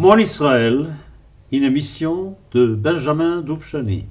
Mon 0.00 0.16
Israël, 0.16 0.94
une 1.52 1.62
émission 1.62 2.34
de 2.52 2.74
Benjamin 2.74 3.42
Doufchani. 3.42 4.06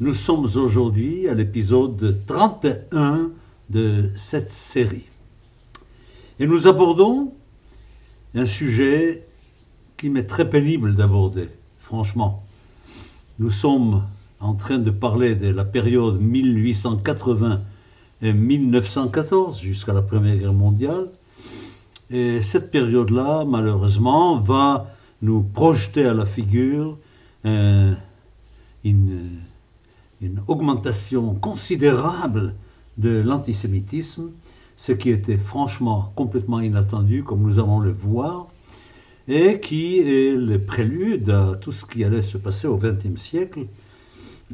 Nous 0.00 0.12
sommes 0.12 0.48
aujourd'hui 0.56 1.28
à 1.28 1.34
l'épisode 1.34 2.16
31 2.26 3.30
de 3.70 4.10
cette 4.16 4.50
série. 4.50 5.04
Et 6.40 6.48
nous 6.48 6.66
abordons 6.66 7.32
un 8.34 8.44
sujet 8.44 9.22
qui 9.96 10.10
m'est 10.10 10.26
très 10.26 10.50
pénible 10.50 10.96
d'aborder, 10.96 11.46
franchement. 11.78 12.42
Nous 13.38 13.50
sommes 13.50 14.02
en 14.40 14.54
train 14.54 14.78
de 14.78 14.90
parler 14.90 15.36
de 15.36 15.46
la 15.46 15.64
période 15.64 16.20
1880 16.20 17.60
et 18.22 18.32
1914 18.32 19.60
jusqu'à 19.60 19.92
la 19.92 20.02
Première 20.02 20.38
Guerre 20.38 20.52
mondiale. 20.52 21.06
Et 22.12 22.42
cette 22.42 22.70
période-là, 22.70 23.44
malheureusement, 23.46 24.36
va 24.36 24.86
nous 25.22 25.40
projeter 25.40 26.04
à 26.04 26.12
la 26.12 26.26
figure 26.26 26.98
euh, 27.46 27.94
une, 28.84 29.30
une 30.20 30.42
augmentation 30.46 31.34
considérable 31.34 32.54
de 32.98 33.22
l'antisémitisme, 33.24 34.30
ce 34.76 34.92
qui 34.92 35.08
était 35.08 35.38
franchement 35.38 36.12
complètement 36.14 36.60
inattendu, 36.60 37.24
comme 37.24 37.40
nous 37.42 37.58
allons 37.58 37.80
le 37.80 37.92
voir, 37.92 38.48
et 39.26 39.58
qui 39.58 40.00
est 40.00 40.36
le 40.36 40.58
prélude 40.60 41.30
à 41.30 41.56
tout 41.58 41.72
ce 41.72 41.86
qui 41.86 42.04
allait 42.04 42.20
se 42.20 42.36
passer 42.36 42.66
au 42.66 42.76
XXe 42.76 43.18
siècle 43.18 43.60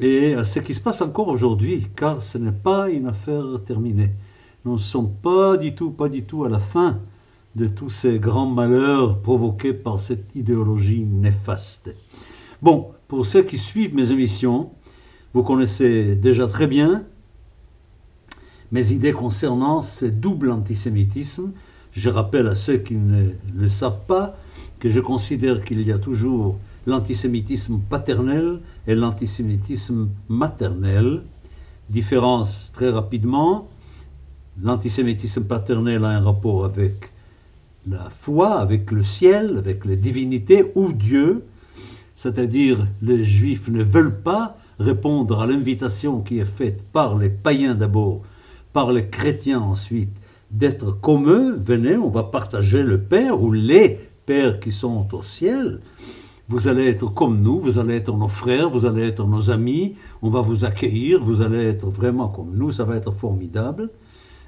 et 0.01 0.35
à 0.35 0.45
ce 0.45 0.61
qui 0.61 0.75
se 0.75 0.81
passe 0.81 1.01
encore 1.03 1.27
aujourd'hui, 1.27 1.89
car 1.97 2.23
ce 2.23 2.39
n'est 2.39 2.53
pas 2.53 2.89
une 2.89 3.09
affaire 3.09 3.45
terminée. 3.67 4.11
Nous 4.65 4.75
ne 4.75 4.79
sommes 4.79 5.11
pas 5.11 5.57
du 5.57 5.75
tout, 5.75 5.91
pas 5.91 6.09
du 6.09 6.23
tout 6.23 6.45
à 6.45 6.49
la 6.49 6.61
fin 6.61 7.01
de 7.57 7.67
tous 7.67 7.91
ces 7.91 8.19
grands 8.19 8.47
malheurs 8.47 9.21
provoqués 9.21 9.73
par 9.73 10.01
cette 10.01 10.35
idéologie 10.37 11.05
néfaste. 11.05 11.95
Bon, 12.63 12.89
pour 13.09 13.25
ceux 13.25 13.43
qui 13.43 13.59
suivent 13.59 13.95
mes 13.95 14.13
émissions, 14.13 14.71
vous 15.35 15.43
connaissez 15.43 16.15
déjà 16.15 16.47
très 16.47 16.67
bien 16.67 17.05
mes 18.73 18.93
idées 18.93 19.13
concernant 19.13 19.81
ce 19.81 20.07
double 20.07 20.51
antisémitisme. 20.51 21.53
Je 21.93 22.11
rappelle 22.11 22.47
à 22.49 22.55
ceux 22.55 22.79
qui 22.79 22.97
ne 22.97 23.31
le 23.55 23.69
savent 23.69 24.05
pas 24.07 24.37
que 24.79 24.89
je 24.89 25.01
considère 25.01 25.65
qu'il 25.65 25.81
y 25.83 25.93
a 25.93 25.99
toujours 25.99 26.59
l'antisémitisme 26.87 27.81
paternel 27.89 28.61
et 28.87 28.95
l'antisémitisme 28.95 30.09
maternel. 30.29 31.23
Différence 31.91 32.73
très 32.73 32.91
rapidement, 32.91 33.69
l'antisémitisme 34.63 35.45
paternel 35.45 36.05
a 36.05 36.09
un 36.09 36.21
rapport 36.21 36.65
avec 36.65 37.11
la 37.87 38.11
foi, 38.21 38.59
avec 38.59 38.91
le 38.91 39.03
ciel, 39.03 39.57
avec 39.59 39.85
les 39.85 39.97
divinités 39.97 40.73
ou 40.75 40.93
Dieu, 40.93 41.45
c'est-à-dire 42.15 42.87
les 43.01 43.25
juifs 43.25 43.69
ne 43.69 43.83
veulent 43.83 44.21
pas 44.21 44.57
répondre 44.79 45.41
à 45.41 45.47
l'invitation 45.47 46.21
qui 46.21 46.39
est 46.39 46.45
faite 46.45 46.83
par 46.93 47.17
les 47.17 47.31
païens 47.31 47.75
d'abord, 47.75 48.23
par 48.73 48.93
les 48.93 49.09
chrétiens 49.09 49.61
ensuite, 49.61 50.17
d'être 50.51 50.93
comme 51.01 51.29
eux, 51.29 51.55
venez, 51.57 51.97
on 51.97 52.11
va 52.11 52.23
partager 52.23 52.83
le 52.83 53.01
Père 53.01 53.43
ou 53.43 53.53
les 53.53 53.99
pères 54.27 54.61
qui 54.61 54.71
sont 54.71 55.07
au 55.13 55.23
ciel. 55.23 55.81
Vous 56.49 56.69
allez 56.69 56.87
être 56.87 57.13
comme 57.13 57.43
nous, 57.43 57.61
vous 57.61 57.79
allez 57.79 57.97
être 57.97 58.17
nos 58.17 58.29
frères, 58.29 58.71
vous 58.71 58.87
allez 58.87 59.03
être 59.03 59.27
nos 59.27 59.51
amis, 59.51 59.97
on 60.23 60.31
va 60.31 60.41
vous 60.41 60.65
accueillir, 60.65 61.23
vous 61.23 61.43
allez 61.43 61.63
être 61.67 61.91
vraiment 61.91 62.29
comme 62.29 62.53
nous, 62.55 62.73
ça 62.73 62.85
va 62.85 62.97
être 62.97 63.13
formidable. 63.13 63.91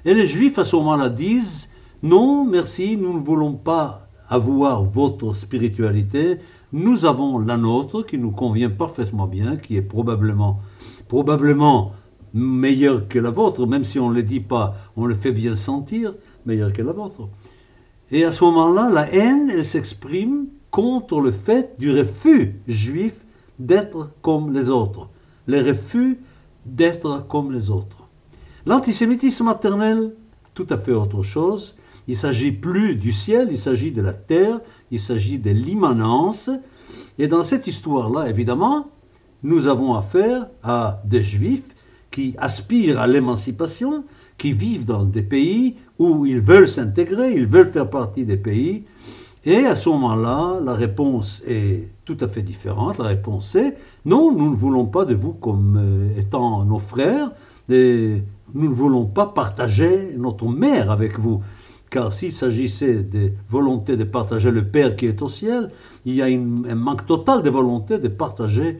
Et 0.03 0.15
les 0.15 0.25
juifs 0.25 0.57
à 0.57 0.65
ce 0.65 0.75
moment-là 0.77 1.09
disent, 1.09 1.69
non, 2.03 2.45
merci, 2.45 2.97
nous 2.97 3.13
ne 3.13 3.23
voulons 3.23 3.53
pas 3.53 4.07
avoir 4.27 4.83
votre 4.83 5.33
spiritualité, 5.33 6.39
nous 6.71 7.05
avons 7.05 7.37
la 7.37 7.57
nôtre 7.57 8.05
qui 8.05 8.17
nous 8.17 8.31
convient 8.31 8.69
parfaitement 8.69 9.27
bien, 9.27 9.57
qui 9.57 9.75
est 9.75 9.81
probablement, 9.81 10.59
probablement 11.07 11.91
meilleure 12.33 13.07
que 13.07 13.19
la 13.19 13.29
vôtre, 13.29 13.67
même 13.67 13.83
si 13.83 13.99
on 13.99 14.09
ne 14.09 14.15
le 14.15 14.23
dit 14.23 14.39
pas, 14.39 14.75
on 14.95 15.05
le 15.05 15.15
fait 15.15 15.31
bien 15.31 15.55
sentir, 15.55 16.13
meilleure 16.45 16.73
que 16.73 16.81
la 16.81 16.93
vôtre. 16.93 17.27
Et 18.09 18.23
à 18.23 18.31
ce 18.31 18.43
moment-là, 18.45 18.89
la 18.89 19.13
haine, 19.13 19.51
elle 19.53 19.65
s'exprime 19.65 20.47
contre 20.69 21.19
le 21.19 21.31
fait 21.31 21.77
du 21.77 21.91
refus 21.91 22.61
juif 22.67 23.25
d'être 23.59 24.11
comme 24.21 24.53
les 24.53 24.69
autres. 24.69 25.09
Le 25.45 25.61
refus 25.61 26.19
d'être 26.65 27.27
comme 27.27 27.51
les 27.51 27.69
autres. 27.69 28.07
L'antisémitisme 28.65 29.45
maternel, 29.45 30.13
tout 30.53 30.67
à 30.69 30.77
fait 30.77 30.93
autre 30.93 31.23
chose. 31.23 31.75
Il 32.07 32.17
s'agit 32.17 32.51
plus 32.51 32.95
du 32.95 33.11
ciel, 33.11 33.49
il 33.51 33.57
s'agit 33.57 33.91
de 33.91 34.01
la 34.01 34.13
terre, 34.13 34.59
il 34.91 34.99
s'agit 34.99 35.37
de 35.37 35.51
l'immanence. 35.51 36.49
Et 37.19 37.27
dans 37.27 37.43
cette 37.43 37.67
histoire-là, 37.67 38.29
évidemment, 38.29 38.87
nous 39.43 39.67
avons 39.67 39.95
affaire 39.95 40.47
à 40.63 41.01
des 41.05 41.23
juifs 41.23 41.75
qui 42.11 42.35
aspirent 42.37 42.99
à 42.99 43.07
l'émancipation, 43.07 44.03
qui 44.37 44.53
vivent 44.53 44.85
dans 44.85 45.05
des 45.05 45.23
pays 45.23 45.75
où 45.97 46.25
ils 46.25 46.41
veulent 46.41 46.67
s'intégrer, 46.67 47.33
ils 47.33 47.45
veulent 47.45 47.71
faire 47.71 47.89
partie 47.89 48.25
des 48.25 48.37
pays. 48.37 48.83
Et 49.43 49.65
à 49.65 49.75
ce 49.75 49.89
moment-là, 49.89 50.59
la 50.63 50.73
réponse 50.73 51.43
est 51.47 51.87
tout 52.05 52.17
à 52.19 52.27
fait 52.27 52.43
différente. 52.43 52.99
La 52.99 53.05
réponse 53.05 53.55
est 53.55 53.75
non, 54.05 54.31
nous 54.31 54.51
ne 54.51 54.55
voulons 54.55 54.85
pas 54.85 55.05
de 55.05 55.15
vous 55.15 55.33
comme 55.33 55.77
euh, 55.79 56.19
étant 56.19 56.63
nos 56.63 56.77
frères, 56.77 57.31
et 57.69 58.21
nous 58.53 58.69
ne 58.69 58.73
voulons 58.73 59.05
pas 59.05 59.25
partager 59.25 60.13
notre 60.17 60.47
mère 60.47 60.91
avec 60.91 61.17
vous. 61.17 61.41
Car 61.91 62.13
s'il 62.13 62.31
s'agissait 62.31 63.03
de 63.03 63.33
volonté 63.49 63.97
de 63.97 64.05
partager 64.05 64.49
le 64.49 64.63
Père 64.65 64.95
qui 64.95 65.07
est 65.07 65.21
au 65.21 65.27
ciel, 65.27 65.69
il 66.05 66.15
y 66.15 66.21
a 66.21 66.25
un 66.25 66.75
manque 66.75 67.05
total 67.05 67.41
de 67.43 67.49
volonté 67.49 67.99
de 67.99 68.07
partager 68.07 68.79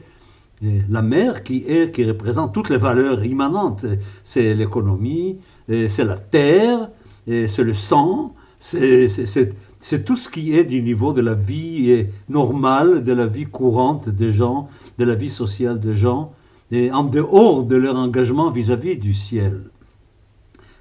euh, 0.63 0.79
la 0.89 1.01
mère 1.01 1.43
qui 1.43 1.65
est 1.67 1.93
qui 1.93 2.05
représente 2.05 2.53
toutes 2.53 2.69
les 2.69 2.77
valeurs 2.77 3.25
immanentes. 3.25 3.85
C'est 4.23 4.53
l'économie, 4.55 5.39
c'est 5.67 6.05
la 6.05 6.15
terre, 6.15 6.89
c'est 7.27 7.63
le 7.63 7.73
sang, 7.73 8.33
c'est 8.59 10.05
tout 10.05 10.15
ce 10.15 10.29
qui 10.29 10.55
est 10.55 10.63
du 10.63 10.81
niveau 10.81 11.11
de 11.11 11.21
la 11.21 11.33
vie 11.33 12.07
normale, 12.29 13.03
de 13.03 13.11
la 13.11 13.27
vie 13.27 13.45
courante 13.45 14.07
des 14.07 14.31
gens, 14.31 14.69
de 14.99 15.03
la 15.03 15.15
vie 15.15 15.29
sociale 15.29 15.81
des 15.81 15.95
gens, 15.95 16.31
et 16.71 16.93
en 16.93 17.03
dehors 17.03 17.65
de 17.65 17.75
leur 17.75 17.97
engagement 17.97 18.49
vis-à-vis 18.51 18.95
du 18.95 19.13
ciel. 19.13 19.63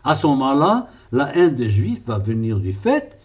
À 0.04 0.14
ce 0.14 0.28
moment-là, 0.28 0.88
la 1.12 1.36
haine 1.36 1.54
des 1.54 1.70
Juifs 1.70 2.02
va 2.06 2.18
venir 2.18 2.58
du 2.58 2.72
fait 2.72 3.18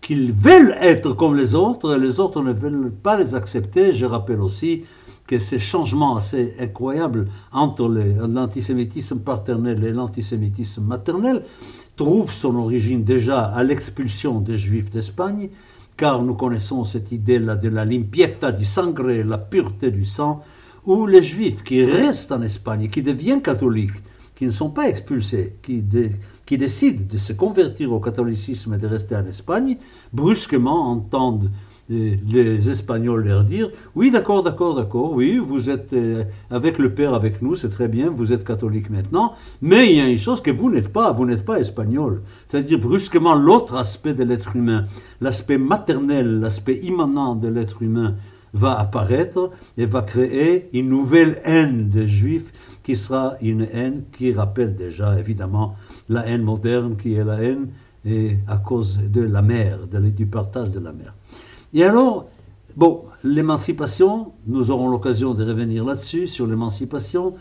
qu'ils 0.00 0.32
veulent 0.32 0.74
être 0.80 1.14
comme 1.14 1.34
les 1.34 1.54
autres, 1.54 1.96
et 1.96 1.98
les 1.98 2.20
autres 2.20 2.42
ne 2.42 2.52
veulent 2.52 2.92
pas 2.92 3.18
les 3.18 3.34
accepter. 3.34 3.94
Je 3.94 4.04
rappelle 4.04 4.40
aussi 4.40 4.84
que 5.26 5.38
ces 5.38 5.58
changements 5.58 6.16
assez 6.16 6.54
incroyables 6.60 7.28
entre 7.52 7.88
l'antisémitisme 7.88 9.20
paternel 9.20 9.82
et 9.82 9.92
l'antisémitisme 9.92 10.84
maternel 10.84 11.42
trouve 11.96 12.30
son 12.30 12.56
origine 12.56 13.02
déjà 13.02 13.44
à 13.44 13.62
l'expulsion 13.62 14.40
des 14.40 14.58
Juifs 14.58 14.90
d'Espagne, 14.90 15.48
car 15.96 16.22
nous 16.22 16.34
connaissons 16.34 16.84
cette 16.84 17.10
idée-là 17.10 17.56
de 17.56 17.70
la 17.70 17.86
limpieza 17.86 18.52
du 18.52 18.66
sangre, 18.66 19.10
la 19.10 19.38
pureté 19.38 19.90
du 19.90 20.04
sang, 20.04 20.42
où 20.84 21.06
les 21.06 21.22
Juifs 21.22 21.64
qui 21.64 21.82
restent 21.82 22.32
en 22.32 22.42
Espagne, 22.42 22.90
qui 22.90 23.00
deviennent 23.00 23.40
catholiques, 23.40 24.02
qui 24.34 24.46
ne 24.46 24.50
sont 24.50 24.70
pas 24.70 24.88
expulsés, 24.88 25.56
qui, 25.62 25.82
décident 26.56 27.02
de 27.08 27.18
se 27.18 27.32
convertir 27.32 27.92
au 27.92 28.00
catholicisme 28.00 28.74
et 28.74 28.78
de 28.78 28.86
rester 28.86 29.16
en 29.16 29.26
Espagne, 29.26 29.76
brusquement 30.12 30.90
entendent 30.90 31.50
les 31.88 32.70
Espagnols 32.70 33.24
leur 33.24 33.44
dire 33.44 33.70
Oui, 33.94 34.10
d'accord, 34.10 34.42
d'accord, 34.42 34.74
d'accord, 34.74 35.12
oui, 35.12 35.38
vous 35.38 35.68
êtes 35.68 35.92
euh, 35.92 36.24
avec 36.50 36.78
le 36.78 36.94
Père 36.94 37.12
avec 37.14 37.42
nous, 37.42 37.54
c'est 37.54 37.68
très 37.68 37.88
bien, 37.88 38.08
vous 38.08 38.32
êtes 38.32 38.44
catholique 38.44 38.88
maintenant, 38.88 39.34
mais 39.60 39.90
il 39.90 39.98
y 39.98 40.00
a 40.00 40.08
une 40.08 40.18
chose 40.18 40.40
que 40.40 40.50
vous 40.50 40.70
n'êtes 40.70 40.92
pas, 40.92 41.12
vous 41.12 41.26
n'êtes 41.26 41.44
pas 41.44 41.58
espagnol. 41.58 42.22
C'est-à-dire 42.46 42.78
brusquement 42.78 43.34
l'autre 43.34 43.76
aspect 43.76 44.14
de 44.14 44.24
l'être 44.24 44.56
humain, 44.56 44.86
l'aspect 45.20 45.58
maternel, 45.58 46.40
l'aspect 46.40 46.78
immanent 46.78 47.34
de 47.34 47.48
l'être 47.48 47.82
humain 47.82 48.16
va 48.54 48.78
apparaître 48.78 49.50
et 49.76 49.84
va 49.84 50.02
créer 50.02 50.68
une 50.72 50.88
nouvelle 50.88 51.40
haine 51.44 51.88
des 51.88 52.06
Juifs 52.06 52.80
qui 52.82 52.96
sera 52.96 53.34
une 53.42 53.66
haine 53.72 54.04
qui 54.12 54.32
rappelle 54.32 54.74
déjà 54.76 55.18
évidemment 55.18 55.74
la 56.08 56.26
haine 56.26 56.42
moderne 56.42 56.96
qui 56.96 57.14
est 57.14 57.24
la 57.24 57.42
haine 57.42 57.68
et 58.06 58.36
à 58.46 58.58
cause 58.58 58.98
de 58.98 59.22
la 59.22 59.42
mer, 59.42 59.78
du 59.88 60.26
partage 60.26 60.70
de 60.70 60.78
la 60.78 60.92
mer. 60.92 61.14
Et 61.72 61.84
alors, 61.84 62.26
bon, 62.76 63.02
l'émancipation, 63.24 64.32
nous 64.46 64.70
aurons 64.70 64.88
l'occasion 64.88 65.34
de 65.34 65.44
revenir 65.44 65.84
là-dessus, 65.84 66.26
sur 66.26 66.46
l'émancipation. 66.46 67.34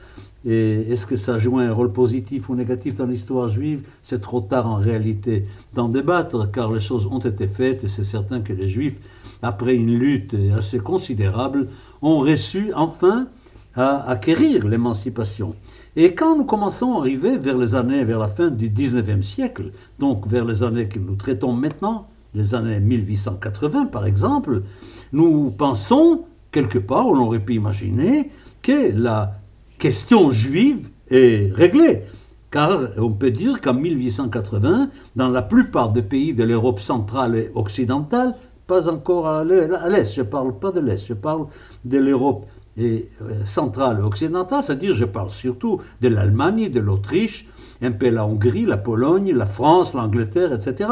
Est-ce 0.46 1.06
que 1.06 1.16
ça 1.16 1.38
joue 1.38 1.60
un 1.60 1.72
rôle 1.72 1.92
positif 1.92 2.50
ou 2.50 2.56
négatif 2.56 2.96
dans 2.98 3.06
l'histoire 3.06 3.50
juive? 3.50 3.84
C'est 4.02 4.22
trop 4.22 4.42
tard 4.42 4.68
en 4.68 4.76
réalité 4.76 5.46
d'en 5.74 5.90
débattre, 5.90 6.50
car 6.52 6.72
les 6.72 6.82
choses 6.82 7.08
ont 7.08 7.20
été 7.20 7.48
faites 7.48 7.84
et 7.84 7.90
c'est 7.90 8.04
certain 8.04 8.42
que 8.42 8.54
les 8.54 8.68
juifs, 8.68 8.98
après 9.44 9.76
une 9.76 9.94
lutte 9.94 10.36
assez 10.58 10.80
considérable, 10.80 11.68
ont 12.02 12.20
reçu 12.20 12.74
enfin 12.74 13.28
à 13.76 14.10
acquérir 14.10 14.66
l'émancipation. 14.66 15.54
Et 15.96 16.16
quand 16.16 16.38
nous 16.38 16.46
commençons 16.46 16.96
à 16.96 17.00
arriver 17.00 17.38
vers 17.38 17.58
les 17.58 17.76
années, 17.76 18.04
vers 18.04 18.20
la 18.20 18.28
fin 18.28 18.50
du 18.50 18.70
19e 18.70 19.22
siècle, 19.22 19.72
donc 20.00 20.28
vers 20.28 20.46
les 20.46 20.64
années 20.64 20.88
que 20.88 20.98
nous 20.98 21.16
traitons 21.16 21.54
maintenant, 21.54 22.08
les 22.34 22.56
années 22.56 22.80
1880 22.80 23.86
par 23.86 24.08
exemple, 24.08 24.64
nous 25.12 25.52
pensons 25.52 26.26
quelque 26.52 26.80
part, 26.80 27.08
on 27.08 27.18
aurait 27.18 27.40
pu 27.40 27.56
imaginer 27.56 28.32
que 28.62 28.92
la 28.96 29.36
question 29.78 30.32
juive 30.32 30.88
est 31.10 31.54
réglée. 31.54 32.04
Car 32.50 32.80
on 32.98 33.12
peut 33.12 33.32
dire 33.32 33.60
qu'en 33.60 33.74
1880, 33.74 34.90
dans 35.16 35.28
la 35.28 35.42
plupart 35.42 35.90
des 35.90 36.04
pays 36.04 36.34
de 36.34 36.44
l'Europe 36.44 36.80
centrale 36.80 37.36
et 37.36 37.52
occidentale, 37.56 38.36
pas 38.68 38.90
encore 38.90 39.28
à 39.28 39.44
l'Est, 39.44 40.14
je 40.14 40.22
ne 40.22 40.28
parle 40.28 40.58
pas 40.58 40.72
de 40.72 40.80
l'Est, 40.80 41.06
je 41.06 41.14
parle 41.14 41.48
de 41.86 41.98
l'Europe 41.98 42.46
et 42.76 43.08
euh, 43.22 43.46
centrale 43.46 44.02
occidentale, 44.02 44.64
c'est-à-dire 44.64 44.94
je 44.94 45.06
parle 45.06 45.30
surtout 45.30 45.80
de 46.02 46.08
l'Allemagne, 46.08 46.70
de 46.70 46.80
l'Autriche, 46.80 47.48
un 47.82 47.92
peu 47.92 48.10
la 48.10 48.26
Hongrie, 48.26 48.66
la 48.66 48.78
Pologne, 48.78 49.32
la 49.34 49.46
France, 49.46 49.94
l'Angleterre, 49.94 50.54
etc. 50.54 50.90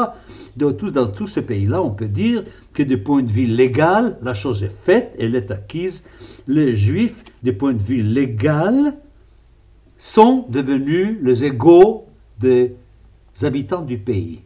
dans 0.56 0.72
tous 0.72 1.26
ces 1.26 1.42
pays-là, 1.42 1.82
on 1.82 1.90
peut 1.90 2.08
dire 2.08 2.44
que 2.72 2.82
du 2.82 2.98
point 2.98 3.22
de 3.22 3.30
vue 3.32 3.46
légal, 3.46 4.16
la 4.22 4.34
chose 4.34 4.62
est 4.62 4.74
faite, 4.74 5.16
elle 5.18 5.34
est 5.34 5.50
acquise. 5.50 6.04
Les 6.46 6.76
Juifs, 6.76 7.24
du 7.42 7.52
point 7.52 7.72
de 7.72 7.82
vue 7.82 8.02
légal, 8.02 8.94
sont 9.96 10.44
devenus 10.48 11.18
les 11.22 11.44
égaux 11.44 12.06
des 12.38 12.76
habitants 13.42 13.82
du 13.82 13.98
pays. 13.98 14.42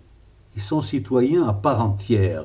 Ils 0.55 0.63
sont 0.63 0.81
citoyens 0.81 1.47
à 1.47 1.53
part 1.53 1.83
entière. 1.83 2.45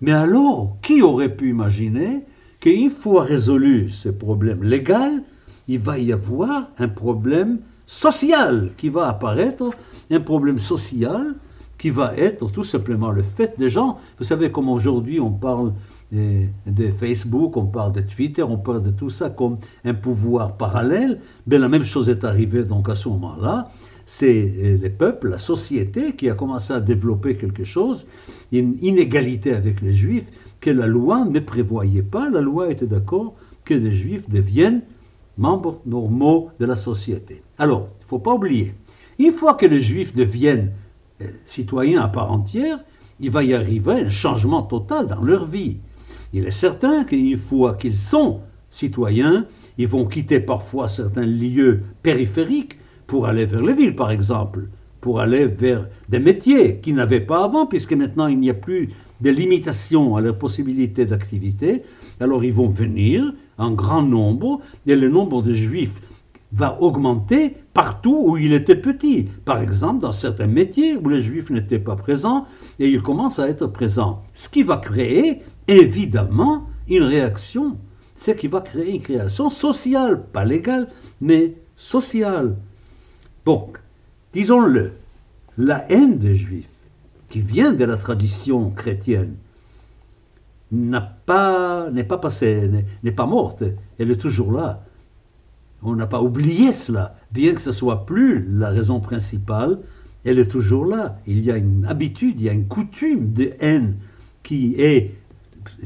Mais 0.00 0.12
alors, 0.12 0.76
qui 0.82 1.02
aurait 1.02 1.34
pu 1.34 1.50
imaginer 1.50 2.24
qu'une 2.60 2.90
fois 2.90 3.24
résolu 3.24 3.90
ce 3.90 4.08
problème 4.08 4.62
légal, 4.62 5.22
il 5.68 5.78
va 5.78 5.98
y 5.98 6.12
avoir 6.12 6.70
un 6.78 6.88
problème 6.88 7.58
social 7.86 8.70
qui 8.76 8.88
va 8.88 9.08
apparaître, 9.08 9.70
un 10.10 10.20
problème 10.20 10.58
social 10.58 11.34
qui 11.80 11.88
va 11.88 12.14
être 12.16 12.50
tout 12.50 12.62
simplement 12.62 13.10
le 13.10 13.22
fait 13.22 13.58
des 13.58 13.70
gens. 13.70 13.98
Vous 14.18 14.24
savez 14.24 14.52
comme 14.52 14.68
aujourd'hui 14.68 15.18
on 15.18 15.30
parle 15.30 15.72
euh, 16.14 16.44
de 16.66 16.88
Facebook, 16.90 17.56
on 17.56 17.66
parle 17.66 17.92
de 17.92 18.02
Twitter, 18.02 18.42
on 18.42 18.58
parle 18.58 18.82
de 18.82 18.90
tout 18.90 19.08
ça 19.08 19.30
comme 19.30 19.56
un 19.84 19.94
pouvoir 19.94 20.58
parallèle. 20.58 21.20
Mais 21.46 21.56
la 21.56 21.68
même 21.68 21.84
chose 21.84 22.10
est 22.10 22.22
arrivée 22.24 22.64
donc 22.64 22.90
à 22.90 22.94
ce 22.94 23.08
moment-là. 23.08 23.68
C'est 24.12 24.42
les 24.82 24.90
peuples, 24.90 25.28
la 25.28 25.38
société 25.38 26.14
qui 26.16 26.28
a 26.28 26.34
commencé 26.34 26.72
à 26.72 26.80
développer 26.80 27.36
quelque 27.36 27.62
chose, 27.62 28.08
une 28.50 28.76
inégalité 28.82 29.54
avec 29.54 29.80
les 29.82 29.92
juifs, 29.92 30.26
que 30.58 30.68
la 30.68 30.88
loi 30.88 31.24
ne 31.24 31.38
prévoyait 31.38 32.02
pas. 32.02 32.28
La 32.28 32.40
loi 32.40 32.72
était 32.72 32.88
d'accord 32.88 33.36
que 33.64 33.72
les 33.72 33.92
juifs 33.92 34.28
deviennent 34.28 34.82
membres 35.38 35.80
normaux 35.86 36.50
de 36.58 36.66
la 36.66 36.74
société. 36.74 37.44
Alors, 37.56 37.86
il 38.00 38.02
ne 38.02 38.08
faut 38.08 38.18
pas 38.18 38.34
oublier, 38.34 38.74
une 39.20 39.30
fois 39.30 39.54
que 39.54 39.66
les 39.66 39.80
juifs 39.80 40.12
deviennent 40.12 40.72
euh, 41.22 41.26
citoyens 41.44 42.02
à 42.02 42.08
part 42.08 42.32
entière, 42.32 42.80
il 43.20 43.30
va 43.30 43.44
y 43.44 43.54
arriver 43.54 43.92
un 43.92 44.08
changement 44.08 44.62
total 44.62 45.06
dans 45.06 45.22
leur 45.22 45.46
vie. 45.46 45.76
Il 46.32 46.44
est 46.48 46.50
certain 46.50 47.04
qu'une 47.04 47.38
fois 47.38 47.74
qu'ils 47.74 47.96
sont 47.96 48.40
citoyens, 48.70 49.46
ils 49.78 49.86
vont 49.86 50.04
quitter 50.04 50.40
parfois 50.40 50.88
certains 50.88 51.26
lieux 51.26 51.84
périphériques 52.02 52.79
pour 53.10 53.26
aller 53.26 53.44
vers 53.44 53.60
les 53.60 53.74
villes, 53.74 53.96
par 53.96 54.12
exemple, 54.12 54.68
pour 55.00 55.18
aller 55.18 55.46
vers 55.48 55.88
des 56.08 56.20
métiers 56.20 56.78
qu'ils 56.78 56.94
n'avaient 56.94 57.18
pas 57.18 57.42
avant, 57.42 57.66
puisque 57.66 57.92
maintenant 57.92 58.28
il 58.28 58.38
n'y 58.38 58.50
a 58.50 58.54
plus 58.54 58.90
de 59.20 59.30
limitations 59.30 60.14
à 60.14 60.20
leurs 60.20 60.38
possibilités 60.38 61.06
d'activité, 61.06 61.82
alors 62.20 62.44
ils 62.44 62.52
vont 62.52 62.68
venir 62.68 63.34
en 63.58 63.72
grand 63.72 64.02
nombre, 64.02 64.60
et 64.86 64.94
le 64.94 65.08
nombre 65.08 65.42
de 65.42 65.52
juifs 65.52 66.00
va 66.52 66.80
augmenter 66.80 67.56
partout 67.74 68.16
où 68.28 68.36
il 68.36 68.52
était 68.52 68.76
petit. 68.76 69.24
Par 69.44 69.60
exemple, 69.60 69.98
dans 69.98 70.12
certains 70.12 70.46
métiers 70.46 70.96
où 70.96 71.08
les 71.08 71.18
juifs 71.18 71.50
n'étaient 71.50 71.80
pas 71.80 71.96
présents, 71.96 72.46
et 72.78 72.88
ils 72.88 73.02
commencent 73.02 73.40
à 73.40 73.48
être 73.48 73.66
présents. 73.66 74.20
Ce 74.34 74.48
qui 74.48 74.62
va 74.62 74.76
créer, 74.76 75.40
évidemment, 75.66 76.68
une 76.88 77.02
réaction. 77.02 77.76
Ce 78.14 78.30
qui 78.30 78.46
va 78.46 78.60
créer 78.60 78.92
une 78.92 79.02
création 79.02 79.48
sociale, 79.48 80.26
pas 80.32 80.44
légale, 80.44 80.86
mais 81.20 81.56
sociale. 81.74 82.56
Donc, 83.44 83.78
disons-le, 84.32 84.92
la 85.56 85.90
haine 85.90 86.18
des 86.18 86.36
juifs 86.36 86.68
qui 87.28 87.40
vient 87.40 87.72
de 87.72 87.84
la 87.84 87.96
tradition 87.96 88.70
chrétienne, 88.70 89.34
n'est 90.72 91.00
pas 91.26 91.90
passée, 92.20 92.70
n'est 93.02 93.12
pas 93.12 93.26
morte, 93.26 93.64
elle 93.98 94.10
est 94.10 94.20
toujours 94.20 94.52
là. 94.52 94.84
On 95.82 95.94
n'a 95.96 96.06
pas 96.06 96.20
oublié 96.20 96.72
cela, 96.72 97.16
bien 97.32 97.54
que 97.54 97.60
ce 97.60 97.72
soit 97.72 98.04
plus 98.04 98.46
la 98.50 98.68
raison 98.68 99.00
principale, 99.00 99.78
elle 100.24 100.38
est 100.38 100.50
toujours 100.50 100.84
là. 100.84 101.18
Il 101.26 101.42
y 101.42 101.50
a 101.50 101.56
une 101.56 101.86
habitude, 101.86 102.40
il 102.40 102.46
y 102.46 102.48
a 102.50 102.52
une 102.52 102.68
coutume 102.68 103.32
de 103.32 103.52
haine 103.60 103.96
qui 104.42 104.80
est 104.80 105.14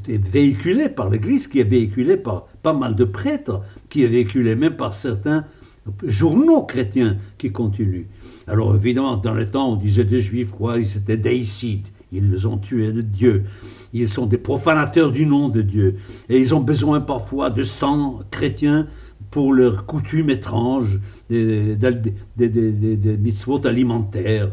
véhiculée 0.08 0.88
par 0.88 1.10
l'Église, 1.10 1.46
qui 1.46 1.60
est 1.60 1.64
véhiculée 1.64 2.16
par 2.16 2.46
pas 2.62 2.72
mal 2.72 2.96
de 2.96 3.04
prêtres, 3.04 3.62
qui 3.88 4.02
est 4.02 4.08
véhiculée 4.08 4.56
même 4.56 4.76
par 4.76 4.92
certains 4.92 5.44
journaux 6.06 6.62
chrétiens 6.62 7.18
qui 7.38 7.52
continuent. 7.52 8.06
Alors 8.46 8.74
évidemment, 8.74 9.16
dans 9.16 9.34
le 9.34 9.50
temps, 9.50 9.72
on 9.72 9.76
disait 9.76 10.04
des 10.04 10.20
juifs, 10.20 10.50
quoi, 10.50 10.78
ils 10.78 10.96
étaient 10.96 11.16
déicides, 11.16 11.88
ils 12.12 12.46
ont 12.46 12.58
tués 12.58 12.92
de 12.92 13.02
Dieu, 13.02 13.44
ils 13.92 14.08
sont 14.08 14.26
des 14.26 14.38
profanateurs 14.38 15.10
du 15.10 15.26
nom 15.26 15.48
de 15.48 15.62
Dieu, 15.62 15.96
et 16.28 16.38
ils 16.38 16.54
ont 16.54 16.60
besoin 16.60 17.00
parfois 17.00 17.50
de 17.50 17.62
sang 17.62 18.20
chrétien 18.30 18.86
pour 19.30 19.52
leurs 19.52 19.84
coutumes 19.84 20.30
étranges, 20.30 21.00
des, 21.28 21.76
des, 21.76 22.48
des 22.48 23.16
mitzvot 23.16 23.66
alimentaires. 23.66 24.52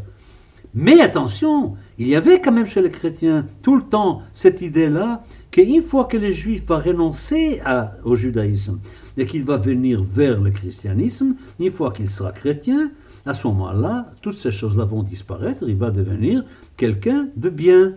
Mais 0.73 1.01
attention, 1.01 1.75
il 1.97 2.07
y 2.07 2.15
avait 2.15 2.39
quand 2.39 2.53
même 2.53 2.65
chez 2.65 2.81
les 2.81 2.89
chrétiens 2.89 3.45
tout 3.61 3.75
le 3.75 3.83
temps 3.83 4.21
cette 4.31 4.61
idée-là 4.61 5.21
qu'une 5.51 5.81
fois 5.81 6.05
que 6.05 6.15
les 6.15 6.31
juifs 6.31 6.65
vont 6.65 6.79
renoncer 6.79 7.61
au 8.05 8.15
judaïsme, 8.15 8.79
et 9.17 9.25
qu'il 9.25 9.43
va 9.43 9.57
venir 9.57 10.03
vers 10.03 10.39
le 10.39 10.51
christianisme, 10.51 11.35
une 11.59 11.71
fois 11.71 11.91
qu'il 11.91 12.09
sera 12.09 12.31
chrétien, 12.31 12.91
à 13.25 13.33
ce 13.33 13.47
moment-là, 13.47 14.07
toutes 14.21 14.35
ces 14.35 14.51
choses-là 14.51 14.85
vont 14.85 15.03
disparaître, 15.03 15.63
il 15.67 15.75
va 15.75 15.91
devenir 15.91 16.43
quelqu'un 16.77 17.29
de 17.35 17.49
bien. 17.49 17.93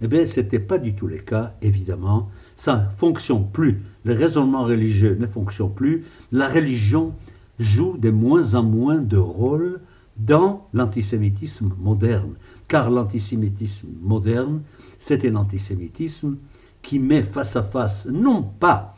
Eh 0.00 0.06
bien, 0.06 0.24
ce 0.26 0.40
n'était 0.40 0.60
pas 0.60 0.78
du 0.78 0.94
tout 0.94 1.08
le 1.08 1.18
cas, 1.18 1.54
évidemment. 1.60 2.28
Ça 2.54 2.76
ne 2.76 2.96
fonctionne 2.98 3.50
plus. 3.50 3.82
Le 4.04 4.14
raisonnement 4.14 4.62
religieux 4.64 5.16
ne 5.18 5.26
fonctionne 5.26 5.74
plus. 5.74 6.04
La 6.30 6.48
religion 6.48 7.14
joue 7.58 7.96
de 7.98 8.10
moins 8.10 8.54
en 8.54 8.62
moins 8.62 8.98
de 8.98 9.16
rôle 9.16 9.80
dans 10.16 10.68
l'antisémitisme 10.72 11.72
moderne. 11.78 12.34
Car 12.68 12.90
l'antisémitisme 12.90 13.88
moderne, 14.00 14.62
c'est 14.98 15.24
un 15.24 15.36
antisémitisme 15.36 16.36
qui 16.82 16.98
met 16.98 17.22
face 17.22 17.56
à 17.56 17.62
face 17.62 18.06
non 18.06 18.42
pas 18.42 18.94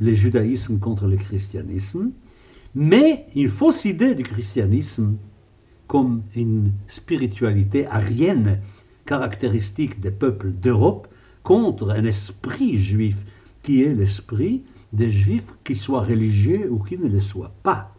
le 0.00 0.12
judaïsme 0.12 0.78
contre 0.78 1.06
le 1.06 1.16
christianisme, 1.16 2.10
mais 2.74 3.26
une 3.34 3.48
fausse 3.48 3.84
idée 3.84 4.14
du 4.14 4.22
christianisme 4.22 5.16
comme 5.86 6.22
une 6.34 6.72
spiritualité 6.88 7.86
arienne 7.86 8.60
caractéristique 9.04 10.00
des 10.00 10.10
peuples 10.10 10.50
d'Europe 10.50 11.08
contre 11.42 11.90
un 11.90 12.04
esprit 12.04 12.76
juif 12.76 13.16
qui 13.62 13.82
est 13.82 13.94
l'esprit 13.94 14.62
des 14.92 15.10
juifs 15.10 15.54
qui 15.64 15.74
soient 15.76 16.02
religieux 16.02 16.68
ou 16.70 16.78
qui 16.78 16.98
ne 16.98 17.08
le 17.08 17.20
soient 17.20 17.54
pas. 17.62 17.94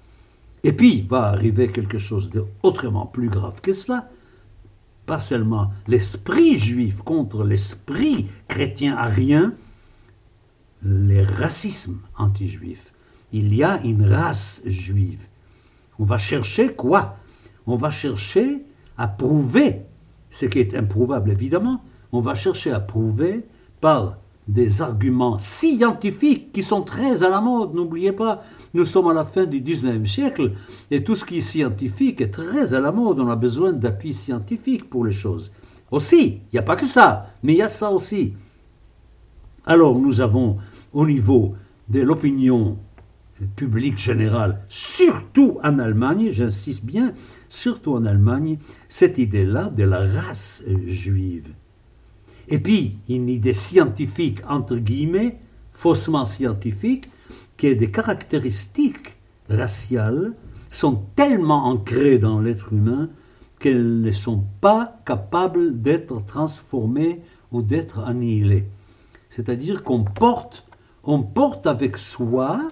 Et 0.64 0.74
puis 0.74 1.02
va 1.02 1.28
arriver 1.28 1.70
quelque 1.72 1.98
chose 1.98 2.30
d'autrement 2.30 3.06
plus 3.06 3.30
grave 3.30 3.62
que 3.62 3.72
cela, 3.72 4.10
pas 5.06 5.20
seulement 5.20 5.72
l'esprit 5.88 6.58
juif 6.58 6.98
contre 7.02 7.44
l'esprit 7.44 8.28
chrétien 8.48 8.96
arien, 8.96 9.54
les 10.84 11.24
racismes 11.24 12.00
anti-juifs. 12.18 12.94
Il 13.32 13.54
y 13.54 13.64
a 13.64 13.82
une 13.84 14.06
race 14.06 14.62
juive. 14.66 15.28
On 16.00 16.04
va 16.04 16.18
chercher 16.18 16.74
quoi? 16.74 17.18
On 17.66 17.76
va 17.76 17.90
chercher 17.90 18.66
à 18.98 19.08
prouver, 19.08 19.82
ce 20.30 20.46
qui 20.46 20.60
est 20.60 20.76
improuvable 20.76 21.32
évidemment, 21.32 21.82
on 22.12 22.22
va 22.22 22.36
chercher 22.36 22.72
à 22.72 22.80
prouver 22.80 23.46
par 23.82 24.18
des 24.48 24.82
arguments 24.82 25.38
scientifiques 25.38 26.54
qui 26.54 26.64
sont 26.64 26.82
très 26.82 27.24
à 27.24 27.30
la 27.30 27.42
mode. 27.42 27.74
N'oubliez 27.74 28.14
pas, 28.14 28.44
nous 28.74 28.86
sommes 28.86 29.10
à 29.10 29.14
la 29.14 29.26
fin 29.26 29.46
du 29.46 29.62
19e 29.62 30.06
siècle 30.06 30.54
et 30.90 31.04
tout 31.04 31.16
ce 31.16 31.26
qui 31.26 31.40
est 31.40 31.42
scientifique 31.42 32.22
est 32.22 32.32
très 32.32 32.74
à 32.74 32.80
la 32.80 32.92
mode. 32.92 33.20
On 33.20 33.30
a 33.30 33.36
besoin 33.36 33.74
d'appui 33.74 34.14
scientifique 34.14 34.90
pour 34.90 35.04
les 35.04 35.12
choses. 35.12 35.52
Aussi, 35.92 36.42
il 36.52 36.54
n'y 36.54 36.60
a 36.60 36.64
pas 36.64 36.76
que 36.76 36.86
ça, 36.86 37.28
mais 37.44 37.54
il 37.54 37.58
y 37.58 37.62
a 37.62 37.68
ça 37.68 37.92
aussi. 37.92 38.34
Alors 39.70 40.00
nous 40.00 40.22
avons 40.22 40.60
au 40.94 41.06
niveau 41.06 41.54
de 41.90 42.00
l'opinion 42.00 42.78
publique 43.58 43.98
générale, 43.98 44.62
surtout 44.70 45.60
en 45.62 45.78
Allemagne, 45.78 46.30
j'insiste 46.32 46.86
bien, 46.86 47.14
surtout 47.50 47.92
en 47.92 48.06
Allemagne, 48.06 48.58
cette 48.88 49.18
idée-là 49.18 49.70
de 49.70 49.84
la 49.84 50.00
race 50.00 50.64
juive. 50.86 51.50
Et 52.48 52.60
puis, 52.60 52.96
une 53.10 53.28
idée 53.28 53.52
scientifique, 53.52 54.40
entre 54.48 54.78
guillemets, 54.78 55.38
faussement 55.74 56.24
scientifique, 56.24 57.10
que 57.58 57.74
des 57.74 57.92
caractéristiques 57.92 59.18
raciales 59.50 60.34
sont 60.72 61.04
tellement 61.18 61.66
ancrées 61.66 62.20
dans 62.20 62.40
l'être 62.40 62.72
humain 62.72 63.10
qu'elles 63.60 64.00
ne 64.00 64.12
sont 64.14 64.46
pas 64.62 65.02
capables 65.06 65.82
d'être 65.82 66.26
transformées 66.26 67.20
ou 67.52 67.62
d'être 67.62 68.00
annihilées. 68.00 68.64
C'est-à-dire 69.38 69.84
qu'on 69.84 70.04
porte, 70.04 70.66
on 71.04 71.22
porte 71.22 71.68
avec 71.68 72.00
soi 72.00 72.68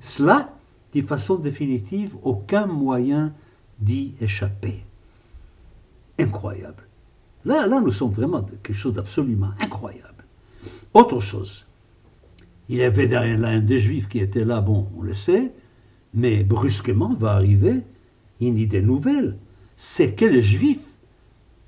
cela 0.00 0.52
de 0.92 1.00
façon 1.00 1.36
définitive, 1.36 2.16
aucun 2.24 2.66
moyen 2.66 3.32
d'y 3.78 4.14
échapper. 4.20 4.82
Incroyable. 6.18 6.88
Là, 7.44 7.68
là, 7.68 7.80
nous 7.80 7.92
sommes 7.92 8.10
vraiment 8.10 8.42
quelque 8.42 8.72
chose 8.72 8.94
d'absolument 8.94 9.52
incroyable. 9.60 10.24
Autre 10.92 11.20
chose, 11.20 11.68
il 12.68 12.78
y 12.78 12.82
avait 12.82 13.06
là 13.06 13.20
un 13.20 13.60
des 13.60 13.78
juifs 13.78 14.08
qui 14.08 14.18
était 14.18 14.44
là, 14.44 14.60
bon, 14.60 14.88
on 14.98 15.02
le 15.02 15.14
sait, 15.14 15.52
mais 16.14 16.42
brusquement 16.42 17.14
va 17.14 17.34
arriver 17.34 17.82
une 18.40 18.58
idée 18.58 18.82
nouvelle. 18.82 19.36
C'est 19.76 20.16
que 20.16 20.24
les 20.24 20.42
juifs, 20.42 20.94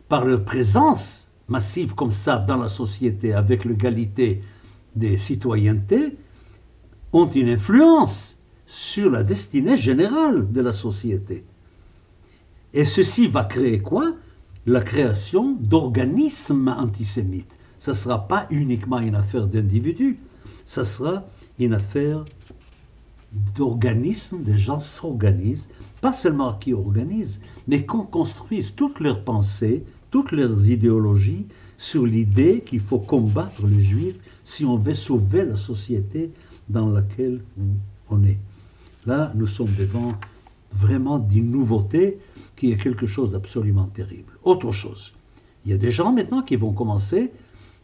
par 0.08 0.24
leur 0.24 0.44
présence 0.44 1.29
massive 1.50 1.94
comme 1.94 2.10
ça 2.12 2.38
dans 2.38 2.56
la 2.56 2.68
société, 2.68 3.34
avec 3.34 3.64
l'égalité 3.64 4.40
des 4.96 5.18
citoyennetés, 5.18 6.16
ont 7.12 7.28
une 7.28 7.48
influence 7.48 8.38
sur 8.66 9.10
la 9.10 9.22
destinée 9.22 9.76
générale 9.76 10.50
de 10.50 10.60
la 10.60 10.72
société. 10.72 11.44
Et 12.72 12.84
ceci 12.84 13.26
va 13.26 13.44
créer 13.44 13.80
quoi? 13.80 14.14
La 14.66 14.80
création 14.80 15.56
d'organismes 15.58 16.68
antisémites. 16.68 17.58
Ce 17.78 17.90
ne 17.90 17.96
sera 17.96 18.28
pas 18.28 18.46
uniquement 18.50 19.00
une 19.00 19.16
affaire 19.16 19.46
d'individus, 19.46 20.18
ce 20.64 20.84
sera 20.84 21.24
une 21.58 21.74
affaire 21.74 22.24
d'organismes, 23.56 24.42
des 24.42 24.58
gens 24.58 24.80
s'organisent, 24.80 25.68
pas 26.00 26.12
seulement 26.12 26.54
qui 26.54 26.74
organisent, 26.74 27.40
mais 27.66 27.86
qu'on 27.86 28.04
construise 28.04 28.74
toutes 28.74 29.00
leurs 29.00 29.24
pensées, 29.24 29.84
toutes 30.10 30.32
leurs 30.32 30.68
idéologies 30.68 31.46
sur 31.76 32.04
l'idée 32.04 32.62
qu'il 32.64 32.80
faut 32.80 32.98
combattre 32.98 33.66
les 33.66 33.80
juifs 33.80 34.16
si 34.44 34.64
on 34.64 34.76
veut 34.76 34.94
sauver 34.94 35.44
la 35.44 35.56
société 35.56 36.30
dans 36.68 36.88
laquelle 36.88 37.40
on 38.08 38.22
est. 38.24 38.38
Là, 39.06 39.32
nous 39.34 39.46
sommes 39.46 39.72
devant 39.78 40.12
vraiment 40.72 41.18
d'une 41.18 41.50
nouveauté 41.50 42.18
qui 42.56 42.72
est 42.72 42.76
quelque 42.76 43.06
chose 43.06 43.30
d'absolument 43.30 43.86
terrible. 43.86 44.32
Autre 44.42 44.72
chose, 44.72 45.14
il 45.64 45.70
y 45.70 45.74
a 45.74 45.78
des 45.78 45.90
gens 45.90 46.12
maintenant 46.12 46.42
qui 46.42 46.56
vont 46.56 46.72
commencer 46.72 47.32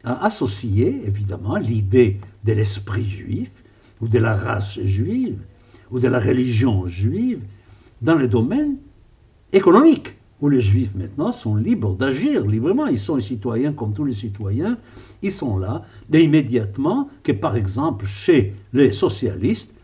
à 0.05 0.25
associer, 0.25 1.03
évidemment, 1.07 1.57
l'idée 1.57 2.21
de 2.45 2.53
l'esprit 2.53 3.05
juif 3.05 3.51
ou 4.01 4.09
de 4.09 4.19
la 4.19 4.37
race 4.37 4.81
juive 4.81 5.41
ou 5.91 6.01
de 6.01 6.09
la 6.09 6.19
religion 6.19 6.87
juive 6.87 7.43
dans 8.03 8.15
le 8.15 8.29
domaine 8.29 8.77
économique, 9.53 10.16
où 10.41 10.49
les 10.49 10.61
juifs 10.61 10.95
maintenant 10.95 11.33
sont 11.33 11.57
libres 11.57 11.95
d'agir 11.97 12.47
librement. 12.47 12.87
Ils 12.87 12.99
sont 12.99 13.19
citoyens 13.21 13.73
comme 13.73 13.95
tous 13.95 14.05
les 14.05 14.13
citoyens. 14.13 14.79
Ils 15.23 15.33
sont 15.33 15.59
là. 15.59 15.83
Et 16.13 16.23
immédiatement, 16.23 17.09
que 17.23 17.33
par 17.33 17.57
exemple 17.57 18.07
chez 18.07 18.55
les 18.73 18.93
socialistes, 18.93 19.75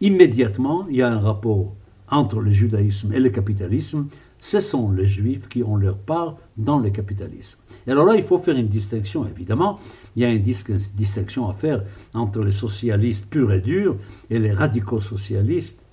immédiatement, 0.00 0.86
il 0.88 0.96
y 0.96 1.02
a 1.02 1.12
un 1.12 1.20
rapport 1.20 1.74
entre 2.12 2.40
le 2.40 2.50
judaïsme 2.50 3.12
et 3.14 3.20
le 3.20 3.30
capitalisme, 3.30 4.06
ce 4.38 4.60
sont 4.60 4.90
les 4.90 5.06
juifs 5.06 5.48
qui 5.48 5.62
ont 5.62 5.76
leur 5.76 5.96
part 5.96 6.36
dans 6.56 6.78
le 6.78 6.90
capitalisme. 6.90 7.58
Et 7.86 7.92
alors 7.92 8.04
là, 8.04 8.16
il 8.16 8.24
faut 8.24 8.38
faire 8.38 8.56
une 8.56 8.68
distinction, 8.68 9.26
évidemment. 9.26 9.78
Il 10.14 10.22
y 10.22 10.24
a 10.24 10.30
une 10.30 10.42
distinction 10.42 11.48
à 11.48 11.54
faire 11.54 11.84
entre 12.12 12.40
les 12.40 12.52
socialistes 12.52 13.30
purs 13.30 13.52
et 13.52 13.60
durs 13.60 13.96
et 14.28 14.38
les 14.38 14.52
radicaux 14.52 15.00
socialistes 15.00 15.86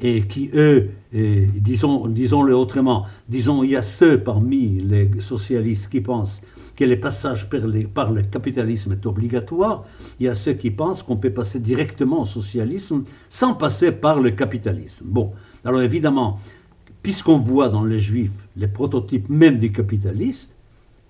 et 0.00 0.22
qui, 0.22 0.50
eux, 0.54 0.90
disons, 1.12 2.08
disons-le 2.08 2.54
autrement, 2.54 3.06
disons, 3.28 3.62
il 3.62 3.70
y 3.70 3.76
a 3.76 3.82
ceux 3.82 4.20
parmi 4.20 4.80
les 4.80 5.08
socialistes 5.20 5.90
qui 5.90 6.00
pensent 6.00 6.42
que 6.76 6.84
le 6.84 6.98
passage 6.98 7.48
par, 7.48 7.60
par 7.92 8.12
le 8.12 8.22
capitalisme 8.22 8.92
est 8.92 9.06
obligatoire, 9.06 9.84
il 10.18 10.26
y 10.26 10.28
a 10.28 10.34
ceux 10.34 10.54
qui 10.54 10.70
pensent 10.70 11.02
qu'on 11.02 11.16
peut 11.16 11.30
passer 11.30 11.60
directement 11.60 12.22
au 12.22 12.24
socialisme 12.24 13.04
sans 13.28 13.54
passer 13.54 13.92
par 13.92 14.20
le 14.20 14.32
capitalisme. 14.32 15.04
Bon, 15.08 15.32
alors 15.64 15.82
évidemment, 15.82 16.38
puisqu'on 17.02 17.38
voit 17.38 17.68
dans 17.68 17.84
les 17.84 17.98
juifs 17.98 18.32
les 18.56 18.68
prototypes 18.68 19.28
même 19.28 19.58
des 19.58 19.70
capitalistes, 19.70 20.53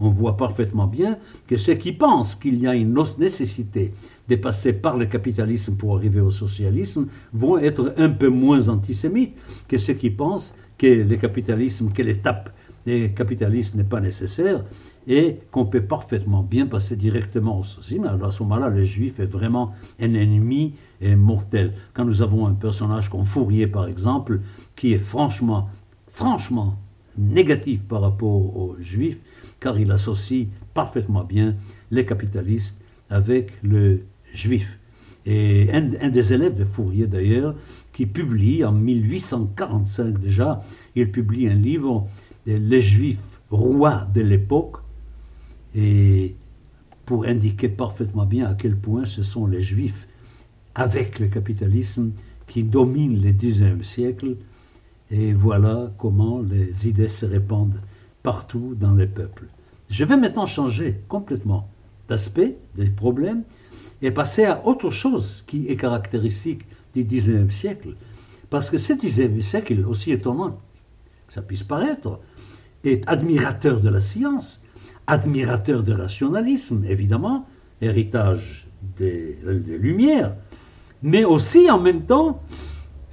on 0.05 0.11
voit 0.11 0.37
parfaitement 0.37 0.87
bien 0.87 1.19
que 1.47 1.57
ceux 1.57 1.75
qui 1.75 1.93
pensent 1.93 2.35
qu'il 2.37 2.59
y 2.59 2.67
a 2.67 2.75
une 2.75 2.95
nécessité 3.19 3.93
de 4.29 4.37
passer 4.37 4.73
par 4.75 4.97
le 4.97 5.07
capitalisme 5.07 5.77
pour 5.77 5.97
arriver 5.97 6.21
au 6.21 6.31
socialisme 6.31 7.07
vont 7.33 7.59
être 7.59 7.95
un 7.97 8.11
peu 8.11 8.29
moins 8.29 8.69
antisémites 8.69 9.37
que 9.69 9.79
ceux 9.79 9.95
qui 9.95 10.11
pensent 10.11 10.55
que 10.79 10.87
le 10.87 11.17
capitalisme, 11.17 11.91
que 11.93 12.03
l'étape 12.03 12.51
des 12.85 13.13
capitalistes 13.13 13.77
n'est 13.77 13.85
pas 13.85 14.01
nécessaire 14.01 14.63
et 15.07 15.39
qu'on 15.51 15.65
peut 15.65 15.83
parfaitement 15.83 16.43
bien 16.43 16.67
passer 16.67 16.97
directement 16.97 17.61
au 17.61 17.63
socialisme. 17.63 18.07
Alors 18.07 18.29
à 18.29 18.33
ce 18.33 18.43
moment-là, 18.43 18.69
le 18.69 18.85
juif 18.85 19.21
est 19.21 19.27
vraiment 19.27 19.73
un 20.01 20.13
ennemi 20.13 20.75
mortel. 21.03 21.73
Quand 21.95 22.05
nous 22.05 22.21
avons 22.21 22.47
un 22.47 22.53
personnage 22.53 23.09
comme 23.09 23.25
Fourier, 23.25 23.67
par 23.67 23.87
exemple, 23.87 24.41
qui 24.77 24.93
est 24.93 24.99
franchement, 24.99 25.71
franchement 26.09 26.77
négatif 27.19 27.83
par 27.83 28.03
rapport 28.03 28.57
aux 28.57 28.77
juifs, 28.81 29.19
car 29.61 29.79
il 29.79 29.91
associe 29.93 30.47
parfaitement 30.73 31.25
bien 31.25 31.55
les 31.91 32.05
capitalistes 32.05 32.81
avec 33.11 33.53
le 33.63 34.01
juif. 34.33 34.79
Et 35.27 35.71
un, 35.73 36.11
des 36.11 36.33
élèves 36.35 36.59
de 36.59 36.65
Fourier, 36.65 37.07
d'ailleurs, 37.07 37.55
qui 37.93 38.05
publie 38.05 38.63
en 38.65 38.73
1845 38.73 40.19
déjà, 40.19 40.59
il 40.95 41.11
publie 41.11 41.49
un 41.49 41.55
livre, 41.55 42.07
Les 42.47 42.83
Juifs 42.83 43.19
rois 43.51 44.07
de 44.15 44.21
l'époque, 44.21 44.77
et 45.75 46.35
pour 47.07 47.25
indiquer 47.25 47.69
parfaitement 47.69 48.27
bien 48.27 48.47
à 48.47 48.55
quel 48.55 48.77
point 48.77 49.07
ce 49.07 49.23
sont 49.23 49.47
les 49.47 49.63
Juifs, 49.63 50.09
avec 50.75 51.19
le 51.21 51.29
capitalisme, 51.29 52.11
qui 52.47 52.63
dominent 52.63 53.23
le 53.23 53.33
XIXe 53.33 53.87
siècle, 53.87 54.37
et 55.15 55.33
voilà 55.33 55.93
comment 55.97 56.41
les 56.41 56.89
idées 56.89 57.07
se 57.07 57.25
répandent 57.25 57.81
partout 58.25 58.75
dans 58.75 58.95
les 58.95 59.07
peuples. 59.07 59.47
Je 59.89 60.05
vais 60.05 60.17
maintenant 60.17 60.45
changer 60.45 61.03
complètement 61.07 61.69
d'aspect 62.09 62.57
des 62.75 62.91
problèmes 62.91 63.45
et 64.03 64.11
passer 64.11 64.45
à 64.45 64.67
autre 64.67 64.91
chose 64.91 65.45
qui 65.47 65.69
est 65.69 65.77
caractéristique 65.77 66.63
du 66.95 67.05
XIXe 67.05 67.55
siècle. 67.55 67.95
Parce 68.51 68.71
que 68.71 68.77
ce 68.77 68.93
XIXe 68.93 69.47
siècle, 69.47 69.85
aussi 69.87 70.11
étonnant 70.11 70.59
que 71.29 71.33
ça 71.33 71.43
puisse 71.43 71.63
paraître, 71.63 72.19
est 72.83 73.09
admirateur 73.09 73.81
de 73.81 73.91
la 73.91 74.01
science, 74.01 74.63
admirateur 75.07 75.85
du 75.85 75.93
rationalisme, 75.93 76.85
évidemment, 76.89 77.47
héritage 77.81 78.67
des, 78.97 79.39
des 79.45 79.79
Lumières, 79.79 80.35
mais 81.05 81.23
aussi 81.23 81.71
en 81.71 81.79
même 81.79 82.03
temps 82.03 82.43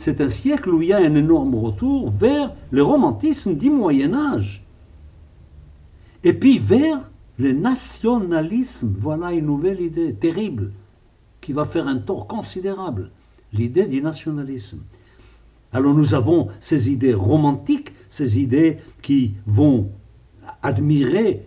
c'est 0.02 0.20
un 0.20 0.28
siècle 0.28 0.72
où 0.72 0.82
il 0.82 0.88
y 0.88 0.94
a 0.94 0.98
un 0.98 1.14
énorme 1.14 1.54
retour 1.54 2.10
vers 2.10 2.56
le 2.72 2.82
romantisme 2.82 3.54
du 3.56 3.70
Moyen 3.70 4.16
Âge. 4.16 4.66
Et 6.24 6.34
puis 6.34 6.58
vers 6.58 7.12
le 7.38 7.54
nationalisme. 7.54 8.96
Voilà 9.00 9.32
une 9.32 9.46
nouvelle 9.46 9.80
idée 9.80 10.16
terrible 10.16 10.72
qui 11.40 11.54
va 11.54 11.66
faire 11.66 11.88
un 11.88 11.98
tort 11.98 12.26
considérable. 12.28 13.12
L'idée 13.54 13.86
du 13.86 14.02
nationalisme. 14.02 14.82
Alors 15.72 15.94
nous 15.94 16.16
avons 16.16 16.48
ces 16.60 16.92
idées 16.92 17.14
romantiques, 17.14 17.94
ces 18.10 18.40
idées 18.40 18.78
qui 19.04 19.36
vont 19.46 19.92
admirer 20.64 21.46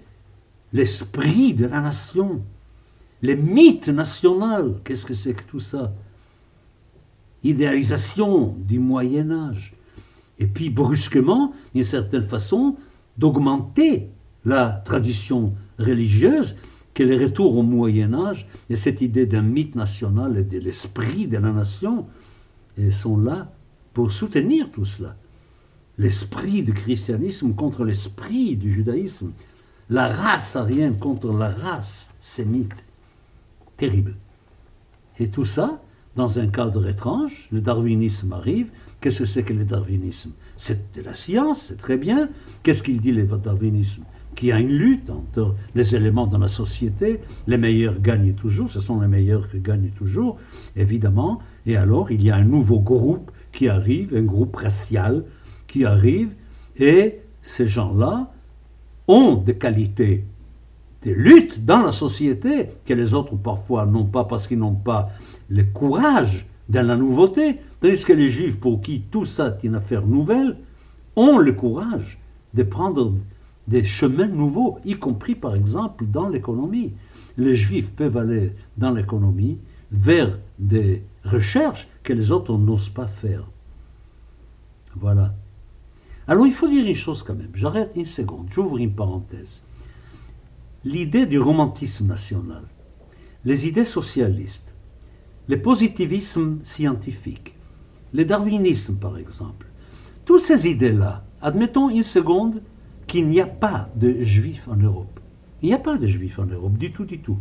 l'esprit 0.73 1.55
de 1.55 1.67
la 1.67 1.81
nation, 1.81 2.41
les 3.21 3.35
mythes 3.35 3.89
nationaux. 3.89 4.77
Qu'est-ce 4.85 5.07
que 5.07 5.15
c'est 5.15 5.35
que 5.35 5.43
tout 5.43 5.61
ça? 5.61 5.93
Idéalisation 7.45 8.57
du 8.59 8.79
Moyen 8.79 9.31
Âge. 9.31 9.75
Et 10.39 10.47
puis 10.47 10.71
brusquement, 10.71 11.53
d'une 11.75 11.85
certaine 11.85 12.27
façon, 12.27 12.77
d'augmenter 13.19 14.09
la 14.45 14.83
tradition 14.85 15.55
religieuse, 15.79 16.57
qu'elle 16.93 17.13
est 17.13 17.25
retour 17.25 17.57
au 17.57 17.63
Moyen 17.63 18.15
Âge, 18.15 18.47
et 18.71 18.77
cette 18.77 19.01
idée 19.01 19.27
d'un 19.27 19.43
mythe 19.43 19.75
national 19.75 20.39
et 20.39 20.45
de 20.45 20.59
l'esprit 20.59 21.27
de 21.27 21.39
la 21.39 21.53
nation, 21.53 22.07
sont 22.91 23.19
là 23.19 23.53
pour 23.93 24.11
soutenir 24.11 24.71
tout 24.73 24.85
cela. 24.85 25.17
L'esprit 25.99 26.63
du 26.65 26.73
christianisme 26.73 27.55
contre 27.55 27.85
l'esprit 27.85 28.57
du 28.57 28.75
judaïsme, 28.75 29.33
la 29.91 30.09
race 30.09 30.57
arienne 30.57 30.99
contre 30.99 31.33
la 31.33 31.51
race 31.51 32.11
sémite. 32.19 32.85
Terrible. 33.77 34.17
Et 35.19 35.29
tout 35.29 35.45
ça, 35.45 35.81
dans 36.17 36.39
un 36.39 36.47
cadre 36.47 36.89
étrange, 36.89 37.49
le 37.53 37.61
darwinisme 37.61 38.33
arrive. 38.33 38.71
Qu'est-ce 39.01 39.21
que 39.21 39.25
c'est 39.25 39.43
que 39.43 39.53
le 39.53 39.65
darwinisme? 39.65 40.33
C'est 40.57 40.95
de 40.95 41.03
la 41.03 41.15
science, 41.15 41.67
c'est 41.69 41.77
très 41.77 41.97
bien. 41.97 42.29
Qu'est-ce 42.63 42.83
qu'il 42.83 43.01
dit 43.01 43.13
le 43.13 43.25
darwinisme? 43.25 44.05
Qu'il 44.35 44.49
y 44.49 44.53
a 44.53 44.59
une 44.59 44.73
lutte 44.73 45.11
entre 45.11 45.55
les 45.75 45.95
éléments 45.95 46.27
dans 46.27 46.39
la 46.39 46.49
société, 46.49 47.21
les 47.47 47.59
meilleurs 47.59 48.01
gagnent 48.01 48.35
toujours, 48.35 48.69
ce 48.69 48.81
sont 48.81 49.01
les 49.01 49.09
meilleurs 49.09 49.49
qui 49.49 49.61
gagnent 49.61 49.91
toujours, 49.91 50.39
évidemment. 50.75 51.41
Et 51.67 51.77
alors, 51.77 52.11
il 52.11 52.23
y 52.25 52.31
a 52.31 52.37
un 52.37 52.45
nouveau 52.45 52.81
groupe 52.81 53.31
qui 53.53 53.69
arrive, 53.69 54.15
un 54.17 54.23
groupe 54.23 54.57
racial 54.57 55.25
qui 55.67 55.85
arrive, 55.85 56.35
et 56.77 57.21
ces 57.43 57.67
gens-là 57.67 58.33
ont 59.07 59.35
des 59.35 59.57
qualités 59.57 60.25
de 61.05 61.13
lutte 61.13 61.65
dans 61.65 61.83
la 61.83 61.93
société 61.93 62.69
que 62.85 62.95
les 62.95 63.15
autres 63.15 63.37
parfois 63.37 63.87
n'ont 63.87 64.07
pas 64.07 64.25
parce 64.25 64.47
qu'ils 64.47 64.59
n'ont 64.59 64.75
pas 64.75 65.11
le 65.49 65.65
courage 65.65 66.47
de 66.69 66.79
la 66.79 66.97
nouveauté, 66.97 67.61
tandis 67.81 68.05
que 68.05 68.13
les 68.13 68.29
juifs 68.29 68.59
pour 68.59 68.81
qui 68.81 69.03
tout 69.03 69.27
ça 69.27 69.49
est 69.49 69.65
une 69.65 69.75
affaire 69.75 70.07
nouvelle 70.07 70.57
ont 71.17 71.39
le 71.39 71.53
courage 71.53 72.19
de 72.55 72.63
prendre 72.63 73.15
des 73.69 73.85
chemins 73.85 74.27
nouveaux, 74.27 74.79
y 74.85 74.95
compris 74.95 75.35
par 75.35 75.55
exemple 75.55 76.07
dans 76.07 76.29
l'économie. 76.29 76.93
Les 77.37 77.55
juifs 77.55 77.91
peuvent 77.93 78.17
aller 78.17 78.53
dans 78.77 78.91
l'économie 78.91 79.59
vers 79.93 80.39
des 80.59 81.03
recherches 81.25 81.89
que 82.03 82.13
les 82.13 82.33
autres 82.33 82.57
n'osent 82.57 82.89
pas 82.89 83.07
faire. 83.07 83.45
Voilà. 84.97 85.35
Alors 86.27 86.47
il 86.47 86.53
faut 86.53 86.69
dire 86.69 86.87
une 86.87 86.95
chose 86.95 87.23
quand 87.23 87.35
même. 87.35 87.51
J'arrête 87.55 87.93
une 87.97 88.07
seconde, 88.07 88.47
j'ouvre 88.51 88.79
une 88.79 88.93
parenthèse. 88.93 89.63
L'idée 90.87 91.25
du 91.25 91.39
romantisme 91.39 92.07
national, 92.07 92.63
les 93.47 93.67
idées 93.67 93.87
socialistes, 93.87 94.75
le 95.49 95.63
positivisme 95.63 96.59
scientifique, 96.63 97.55
le 98.13 98.27
darwinisme 98.27 98.97
par 98.97 99.17
exemple, 99.17 99.67
toutes 100.27 100.43
ces 100.43 100.69
idées-là, 100.69 101.25
admettons 101.41 101.89
une 101.89 102.03
seconde 102.03 102.61
qu'il 103.07 103.29
n'y 103.29 103.41
a 103.41 103.47
pas 103.47 103.89
de 103.97 104.13
juifs 104.23 104.69
en 104.69 104.77
Europe. 104.77 105.21
Il 105.63 105.69
n'y 105.69 105.75
a 105.75 105.79
pas 105.79 105.97
de 105.97 106.07
juifs 106.07 106.39
en 106.39 106.45
Europe, 106.45 106.77
du 106.77 106.93
tout, 106.93 107.07
du 107.07 107.21
tout. 107.21 107.39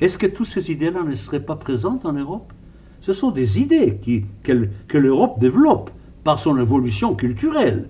Est-ce 0.00 0.16
que 0.16 0.28
toutes 0.28 0.46
ces 0.46 0.70
idées-là 0.70 1.02
ne 1.02 1.14
seraient 1.14 1.44
pas 1.44 1.56
présentes 1.56 2.06
en 2.06 2.12
Europe? 2.12 2.52
Ce 3.00 3.12
sont 3.12 3.32
des 3.32 3.60
idées 3.60 3.98
que 4.44 4.98
l'Europe 4.98 5.40
développe 5.40 5.90
par 6.22 6.38
son 6.38 6.56
évolution 6.56 7.16
culturelle. 7.16 7.88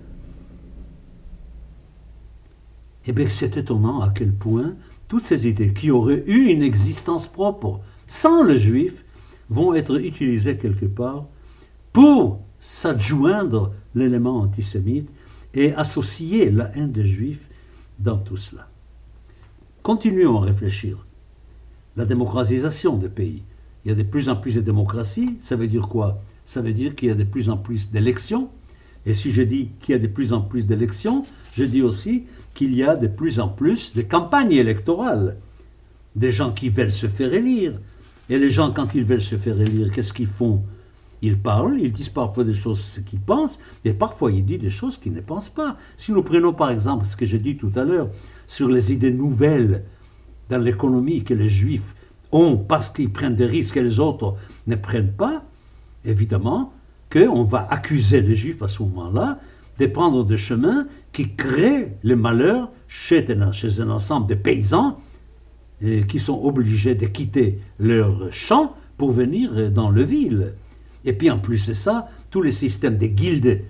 Eh 3.07 3.11
bien, 3.11 3.29
c'est 3.29 3.57
étonnant 3.57 4.01
à 4.01 4.09
quel 4.09 4.33
point 4.33 4.75
toutes 5.07 5.23
ces 5.23 5.47
idées 5.47 5.73
qui 5.73 5.91
auraient 5.91 6.23
eu 6.25 6.47
une 6.47 6.63
existence 6.63 7.27
propre 7.27 7.79
sans 8.07 8.43
le 8.43 8.55
juif 8.55 9.05
vont 9.49 9.73
être 9.73 10.03
utilisées 10.03 10.57
quelque 10.57 10.85
part 10.85 11.27
pour 11.93 12.41
s'adjoindre 12.59 13.73
l'élément 13.93 14.39
antisémite 14.39 15.09
et 15.53 15.73
associer 15.75 16.49
la 16.49 16.75
haine 16.75 16.91
des 16.91 17.05
juifs 17.05 17.47
dans 17.99 18.17
tout 18.17 18.37
cela. 18.37 18.69
Continuons 19.83 20.41
à 20.41 20.45
réfléchir. 20.45 21.05
La 21.95 22.05
démocratisation 22.05 22.97
des 22.97 23.07
pays. 23.07 23.43
Il 23.85 23.89
y 23.89 23.91
a 23.91 23.95
de 23.95 24.03
plus 24.03 24.29
en 24.29 24.35
plus 24.35 24.55
de 24.55 24.61
démocratie, 24.61 25.37
ça 25.39 25.55
veut 25.55 25.67
dire 25.67 25.87
quoi? 25.87 26.19
Ça 26.43 26.61
veut 26.61 26.73
dire 26.73 26.95
qu'il 26.95 27.09
y 27.09 27.11
a 27.11 27.15
de 27.15 27.23
plus 27.23 27.51
en 27.51 27.57
plus 27.57 27.91
d'élections. 27.91 28.49
Et 29.05 29.13
si 29.13 29.31
je 29.31 29.43
dis 29.43 29.69
qu'il 29.79 29.93
y 29.93 29.95
a 29.95 30.01
de 30.01 30.07
plus 30.07 30.33
en 30.33 30.41
plus 30.41 30.65
d'élections, 30.65 31.23
je 31.53 31.63
dis 31.63 31.83
aussi 31.83 32.25
qu'il 32.55 32.73
y 32.73 32.83
a 32.83 32.95
de 32.95 33.05
plus 33.05 33.39
en 33.39 33.49
plus 33.49 33.93
de 33.93 34.01
campagnes 34.01 34.53
électorales. 34.53 35.37
Des 36.15 36.31
gens 36.31 36.51
qui 36.51 36.69
veulent 36.69 36.91
se 36.91 37.07
faire 37.07 37.33
élire. 37.33 37.79
Et 38.29 38.39
les 38.39 38.49
gens, 38.49 38.71
quand 38.71 38.95
ils 38.95 39.05
veulent 39.05 39.21
se 39.21 39.35
faire 39.35 39.61
élire, 39.61 39.91
qu'est-ce 39.91 40.13
qu'ils 40.13 40.25
font? 40.25 40.63
Ils 41.21 41.37
parlent, 41.37 41.79
ils 41.79 41.91
disent 41.91 42.09
parfois 42.09 42.43
des 42.43 42.53
choses 42.53 43.01
qu'ils 43.05 43.19
pensent, 43.19 43.59
et 43.83 43.93
parfois 43.93 44.31
ils 44.31 44.43
disent 44.43 44.59
des 44.59 44.69
choses 44.69 44.97
qu'ils 44.97 45.13
ne 45.13 45.21
pensent 45.21 45.49
pas. 45.49 45.77
Si 45.95 46.11
nous 46.11 46.23
prenons 46.23 46.53
par 46.53 46.71
exemple 46.71 47.05
ce 47.05 47.15
que 47.15 47.25
j'ai 47.25 47.39
dit 47.39 47.57
tout 47.57 47.71
à 47.75 47.83
l'heure 47.83 48.09
sur 48.47 48.67
les 48.69 48.93
idées 48.93 49.11
nouvelles 49.11 49.83
dans 50.49 50.57
l'économie 50.57 51.23
que 51.23 51.33
les 51.33 51.47
juifs 51.47 51.95
ont 52.31 52.57
parce 52.57 52.89
qu'ils 52.89 53.11
prennent 53.11 53.35
des 53.35 53.45
risques 53.45 53.77
et 53.77 53.83
les 53.83 53.99
autres 53.99 54.35
ne 54.67 54.75
prennent 54.75 55.13
pas, 55.13 55.43
évidemment 56.03 56.73
qu'on 57.11 57.43
va 57.43 57.67
accuser 57.69 58.21
les 58.21 58.35
juifs 58.35 58.61
à 58.61 58.67
ce 58.67 58.83
moment-là 58.83 59.39
de 59.79 59.85
prendre 59.85 60.23
des 60.23 60.37
chemins 60.37 60.87
qui 61.11 61.35
créent 61.35 61.97
le 62.03 62.15
malheur 62.15 62.71
chez, 62.87 63.25
chez 63.51 63.81
un 63.81 63.89
ensemble 63.89 64.27
de 64.27 64.35
paysans 64.35 64.97
et 65.81 66.03
qui 66.03 66.19
sont 66.19 66.41
obligés 66.43 66.95
de 66.95 67.05
quitter 67.05 67.59
leur 67.79 68.31
champ 68.31 68.75
pour 68.97 69.11
venir 69.11 69.71
dans 69.71 69.89
le 69.89 70.03
ville. 70.03 70.53
Et 71.03 71.13
puis 71.13 71.29
en 71.29 71.39
plus 71.39 71.67
de 71.67 71.73
ça, 71.73 72.07
tous 72.31 72.41
les 72.41 72.51
systèmes 72.51 72.97
des 72.97 73.09
guildes 73.11 73.61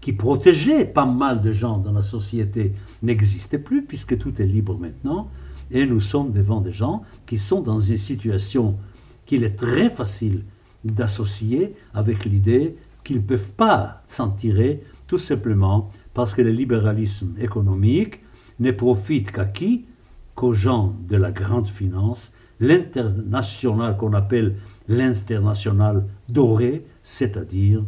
qui 0.00 0.12
protégeaient 0.12 0.84
pas 0.84 1.06
mal 1.06 1.40
de 1.40 1.52
gens 1.52 1.78
dans 1.78 1.92
la 1.92 2.02
société 2.02 2.72
n'existaient 3.02 3.58
plus 3.58 3.82
puisque 3.82 4.18
tout 4.18 4.40
est 4.40 4.46
libre 4.46 4.76
maintenant 4.78 5.30
et 5.70 5.86
nous 5.86 6.00
sommes 6.00 6.30
devant 6.30 6.60
des 6.60 6.72
gens 6.72 7.02
qui 7.24 7.38
sont 7.38 7.62
dans 7.62 7.80
une 7.80 7.96
situation 7.96 8.76
qu'il 9.24 9.44
est 9.44 9.56
très 9.56 9.88
facile 9.88 10.44
d'associer 10.84 11.74
avec 11.94 12.26
l'idée 12.26 12.76
qu'ils 13.04 13.18
ne 13.18 13.22
peuvent 13.22 13.52
pas 13.52 14.02
s'en 14.06 14.30
tirer 14.30 14.82
tout 15.06 15.18
simplement 15.18 15.88
parce 16.14 16.34
que 16.34 16.42
le 16.42 16.50
libéralisme 16.50 17.34
économique 17.38 18.20
ne 18.58 18.72
profite 18.72 19.30
qu'à 19.30 19.44
qui? 19.44 19.86
Qu'aux 20.34 20.52
gens 20.52 20.96
de 21.06 21.16
la 21.16 21.30
grande 21.30 21.68
finance, 21.68 22.32
l'international 22.58 23.96
qu'on 23.96 24.14
appelle 24.14 24.56
l'international 24.88 26.06
doré, 26.28 26.84
c'est-à-dire 27.02 27.84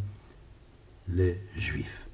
les 1.08 1.40
juifs. 1.56 2.08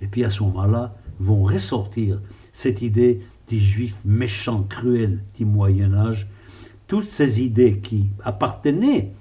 Et 0.00 0.06
puis 0.06 0.24
à 0.24 0.30
ce 0.30 0.42
moment-là, 0.44 0.94
vont 1.18 1.44
ressortir 1.44 2.20
cette 2.52 2.82
idée 2.82 3.20
des 3.48 3.58
juifs 3.58 3.96
méchants, 4.04 4.62
cruels 4.62 5.22
du 5.36 5.44
Moyen 5.44 5.94
Âge, 5.94 6.28
toutes 6.86 7.04
ces 7.04 7.42
idées 7.42 7.78
qui 7.78 8.10
appartenaient 8.22 9.12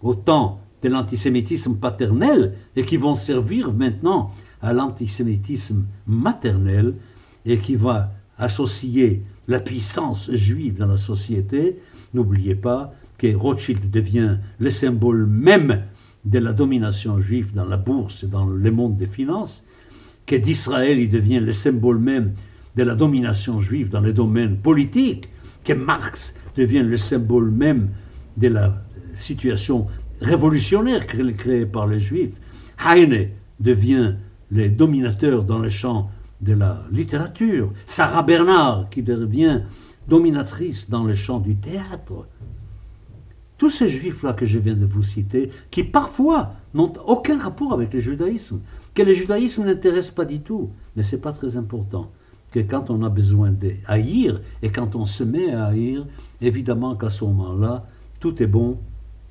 au 0.00 0.14
temps 0.14 0.60
de 0.82 0.88
l'antisémitisme 0.88 1.76
paternel 1.76 2.54
et 2.76 2.84
qui 2.84 2.96
vont 2.96 3.14
servir 3.14 3.72
maintenant 3.72 4.30
à 4.62 4.72
l'antisémitisme 4.72 5.86
maternel 6.06 6.94
et 7.44 7.58
qui 7.58 7.76
va 7.76 8.12
associer 8.38 9.22
la 9.48 9.60
puissance 9.60 10.30
juive 10.32 10.78
dans 10.78 10.86
la 10.86 10.96
société. 10.96 11.78
N'oubliez 12.14 12.54
pas 12.54 12.94
que 13.18 13.34
Rothschild 13.34 13.90
devient 13.90 14.38
le 14.58 14.70
symbole 14.70 15.26
même 15.26 15.82
de 16.24 16.38
la 16.38 16.52
domination 16.52 17.18
juive 17.18 17.52
dans 17.54 17.64
la 17.64 17.76
bourse 17.76 18.24
et 18.24 18.26
dans 18.26 18.46
le 18.46 18.70
monde 18.70 18.96
des 18.96 19.06
finances, 19.06 19.64
que 20.26 20.36
d'Israël 20.36 20.98
il 20.98 21.10
devient 21.10 21.40
le 21.40 21.52
symbole 21.52 21.98
même 21.98 22.32
de 22.76 22.82
la 22.82 22.94
domination 22.94 23.60
juive 23.60 23.88
dans 23.88 24.00
le 24.00 24.12
domaine 24.12 24.56
politique, 24.58 25.28
que 25.64 25.72
Marx 25.72 26.36
devient 26.56 26.82
le 26.82 26.96
symbole 26.96 27.50
même 27.50 27.90
de 28.36 28.48
la 28.48 28.82
situation 29.14 29.86
révolutionnaire 30.20 31.06
créée 31.06 31.66
par 31.66 31.86
les 31.86 31.98
juifs. 31.98 32.34
Heine 32.84 33.30
devient 33.58 34.14
le 34.50 34.68
dominateur 34.68 35.44
dans 35.44 35.58
le 35.58 35.68
champ 35.68 36.10
de 36.40 36.54
la 36.54 36.84
littérature. 36.90 37.72
Sarah 37.86 38.22
Bernard 38.22 38.88
qui 38.90 39.02
devient 39.02 39.62
dominatrice 40.08 40.88
dans 40.90 41.04
le 41.04 41.14
champ 41.14 41.38
du 41.38 41.56
théâtre. 41.56 42.26
Tous 43.58 43.70
ces 43.70 43.88
juifs-là 43.88 44.32
que 44.32 44.46
je 44.46 44.58
viens 44.58 44.74
de 44.74 44.86
vous 44.86 45.02
citer, 45.02 45.50
qui 45.70 45.84
parfois 45.84 46.54
n'ont 46.72 46.92
aucun 47.06 47.38
rapport 47.38 47.74
avec 47.74 47.92
le 47.92 48.00
judaïsme, 48.00 48.60
que 48.94 49.02
le 49.02 49.12
judaïsme 49.12 49.64
n'intéresse 49.64 50.10
pas 50.10 50.24
du 50.24 50.40
tout, 50.40 50.70
mais 50.96 51.02
ce 51.02 51.16
n'est 51.16 51.22
pas 51.22 51.32
très 51.32 51.58
important 51.58 52.10
que 52.50 52.60
quand 52.60 52.90
on 52.90 53.02
a 53.02 53.10
besoin 53.10 53.50
de 53.50 53.72
haïr 53.86 54.40
et 54.62 54.70
quand 54.70 54.96
on 54.96 55.04
se 55.04 55.24
met 55.24 55.52
à 55.52 55.66
haïr, 55.66 56.06
évidemment 56.40 56.96
qu'à 56.96 57.10
ce 57.10 57.24
moment-là, 57.24 57.86
tout 58.18 58.42
est 58.42 58.46
bon, 58.46 58.78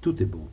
tout 0.01 0.21
est 0.21 0.27
bon. 0.27 0.45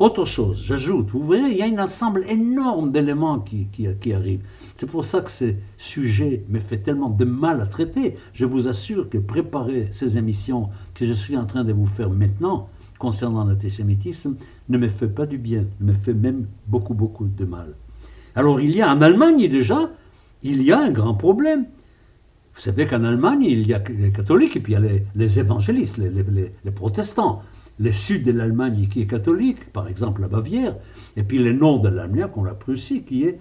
Autre 0.00 0.24
chose, 0.24 0.64
j'ajoute, 0.66 1.10
vous 1.10 1.22
voyez, 1.22 1.52
il 1.52 1.56
y 1.56 1.62
a 1.62 1.66
un 1.66 1.84
ensemble 1.84 2.24
énorme 2.28 2.90
d'éléments 2.90 3.38
qui, 3.38 3.68
qui, 3.68 4.12
arrivent. 4.12 4.44
C'est 4.74 4.90
pour 4.90 5.04
ça 5.04 5.20
que 5.20 5.30
ce 5.30 5.54
sujet 5.76 6.42
me 6.48 6.58
fait 6.58 6.78
tellement 6.78 7.10
de 7.10 7.24
mal 7.24 7.60
à 7.60 7.66
traiter. 7.66 8.16
Je 8.32 8.44
vous 8.44 8.66
assure 8.66 9.08
que 9.08 9.18
préparer 9.18 9.86
ces 9.92 10.18
émissions 10.18 10.68
que 10.94 11.06
je 11.06 11.12
suis 11.12 11.36
en 11.36 11.46
train 11.46 11.62
de 11.62 11.72
vous 11.72 11.86
faire 11.86 12.10
maintenant 12.10 12.68
concernant 12.98 13.44
l'antisémitisme 13.44 14.34
ne 14.68 14.78
me 14.78 14.88
fait 14.88 15.08
pas 15.08 15.26
du 15.26 15.38
bien, 15.38 15.64
me 15.80 15.92
fait 15.92 16.14
même 16.14 16.46
beaucoup, 16.66 16.94
beaucoup 16.94 17.26
de 17.26 17.44
mal. 17.44 17.74
Alors 18.34 18.60
il 18.60 18.74
y 18.74 18.82
a 18.82 18.92
en 18.92 19.00
Allemagne 19.00 19.48
déjà, 19.48 19.90
il 20.42 20.62
y 20.62 20.72
a 20.72 20.80
un 20.80 20.90
grand 20.90 21.14
problème. 21.14 21.66
Vous 22.54 22.60
savez 22.60 22.86
qu'en 22.86 23.02
Allemagne, 23.02 23.42
il 23.42 23.66
y 23.66 23.74
a 23.74 23.82
les 23.88 24.12
catholiques 24.12 24.56
et 24.56 24.60
puis 24.60 24.74
il 24.74 24.80
y 24.80 24.86
a 24.86 25.00
les, 25.14 25.38
évangélistes, 25.40 25.98
les, 25.98 26.10
les, 26.10 26.70
protestants. 26.70 27.42
Le 27.78 27.90
sud 27.92 28.24
de 28.24 28.32
l'Allemagne 28.32 28.86
qui 28.88 29.02
est 29.02 29.06
catholique, 29.06 29.72
par 29.72 29.88
exemple 29.88 30.20
la 30.20 30.28
Bavière, 30.28 30.76
et 31.16 31.24
puis 31.24 31.38
le 31.38 31.52
nord 31.52 31.80
de 31.80 31.88
l'Allemagne, 31.88 32.28
qu'on 32.32 32.44
la 32.44 32.54
Prussie, 32.54 33.02
qui 33.02 33.24
est, 33.24 33.40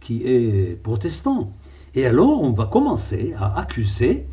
qui 0.00 0.26
est 0.26 0.80
protestant. 0.82 1.52
Et 1.94 2.06
alors, 2.06 2.42
on 2.42 2.52
va 2.52 2.66
commencer 2.66 3.34
à 3.38 3.58
accuser 3.58 4.26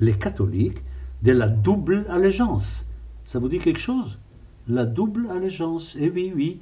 les 0.00 0.14
catholiques 0.14 0.78
de 1.22 1.32
la 1.32 1.48
double 1.48 2.06
allégeance. 2.08 2.86
Ça 3.24 3.38
vous 3.38 3.48
dit 3.48 3.58
quelque 3.58 3.80
chose? 3.80 4.20
La 4.68 4.84
double 4.84 5.28
allégeance. 5.30 5.96
Eh 6.00 6.10
oui, 6.10 6.32
oui, 6.34 6.60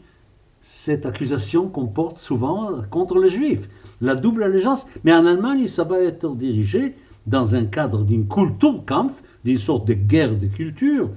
cette 0.60 1.06
accusation 1.06 1.68
qu'on 1.68 1.86
porte 1.86 2.18
souvent 2.18 2.82
contre 2.90 3.18
les 3.18 3.30
juifs. 3.30 3.68
La 4.00 4.14
double 4.14 4.44
allégeance. 4.44 4.86
Mais 5.04 5.12
en 5.12 5.26
Allemagne, 5.26 5.66
ça 5.66 5.84
va 5.84 6.00
être 6.00 6.34
dirigé 6.34 6.94
dans 7.26 7.54
un 7.54 7.64
cadre 7.64 8.02
d'une 8.04 8.28
Kulturkampf, 8.28 9.22
d'une 9.44 9.58
sorte 9.58 9.88
de 9.88 9.94
guerre 9.94 10.36
de 10.36 10.46
culture, 10.46 11.10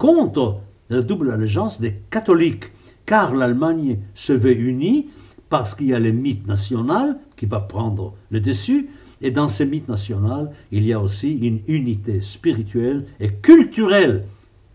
contre 0.00 0.56
la 0.88 1.02
double 1.02 1.30
allégeance 1.30 1.78
des 1.78 1.94
catholiques. 2.08 2.72
Car 3.04 3.34
l'Allemagne 3.34 3.98
se 4.14 4.32
veut 4.32 4.56
unie 4.56 5.10
parce 5.50 5.74
qu'il 5.74 5.88
y 5.88 5.94
a 5.94 6.00
le 6.00 6.10
mythe 6.10 6.46
national 6.48 7.18
qui 7.36 7.44
va 7.44 7.60
prendre 7.60 8.14
le 8.30 8.40
dessus, 8.40 8.88
Et 9.22 9.30
dans 9.30 9.48
ces 9.48 9.66
mythes 9.66 9.90
nationaux, 9.90 10.48
il 10.72 10.86
y 10.86 10.94
a 10.94 11.00
aussi 11.00 11.32
une 11.32 11.60
unité 11.68 12.22
spirituelle 12.22 13.04
et 13.20 13.28
culturelle 13.28 14.24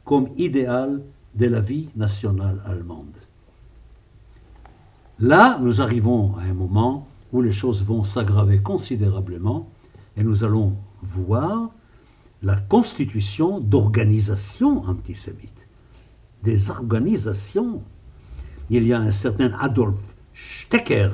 comme 0.04 0.28
idéal 0.38 1.02
de 1.34 1.48
la 1.48 1.62
vie 1.62 1.88
nationale 1.96 2.62
allemande. 2.68 3.18
Là, 5.20 5.58
nous 5.60 5.82
arrivons 5.82 6.36
à 6.38 6.44
un 6.44 6.54
moment 6.54 7.08
où 7.34 7.42
les 7.42 7.52
choses 7.52 7.84
vont 7.84 8.04
s'aggraver 8.04 8.60
considérablement 8.60 9.68
et 10.16 10.24
nous 10.24 10.44
allons 10.44 10.74
voir 11.02 11.72
la 12.44 12.56
constitution 12.56 13.60
d'organisations 13.60 14.84
antisémites, 14.86 15.68
des 16.44 16.70
organisations. 16.70 17.82
Il 18.70 18.86
y 18.86 18.94
a 18.94 19.00
un 19.00 19.12
certain 19.12 19.52
Adolf 19.60 20.16
Stecker 20.34 21.10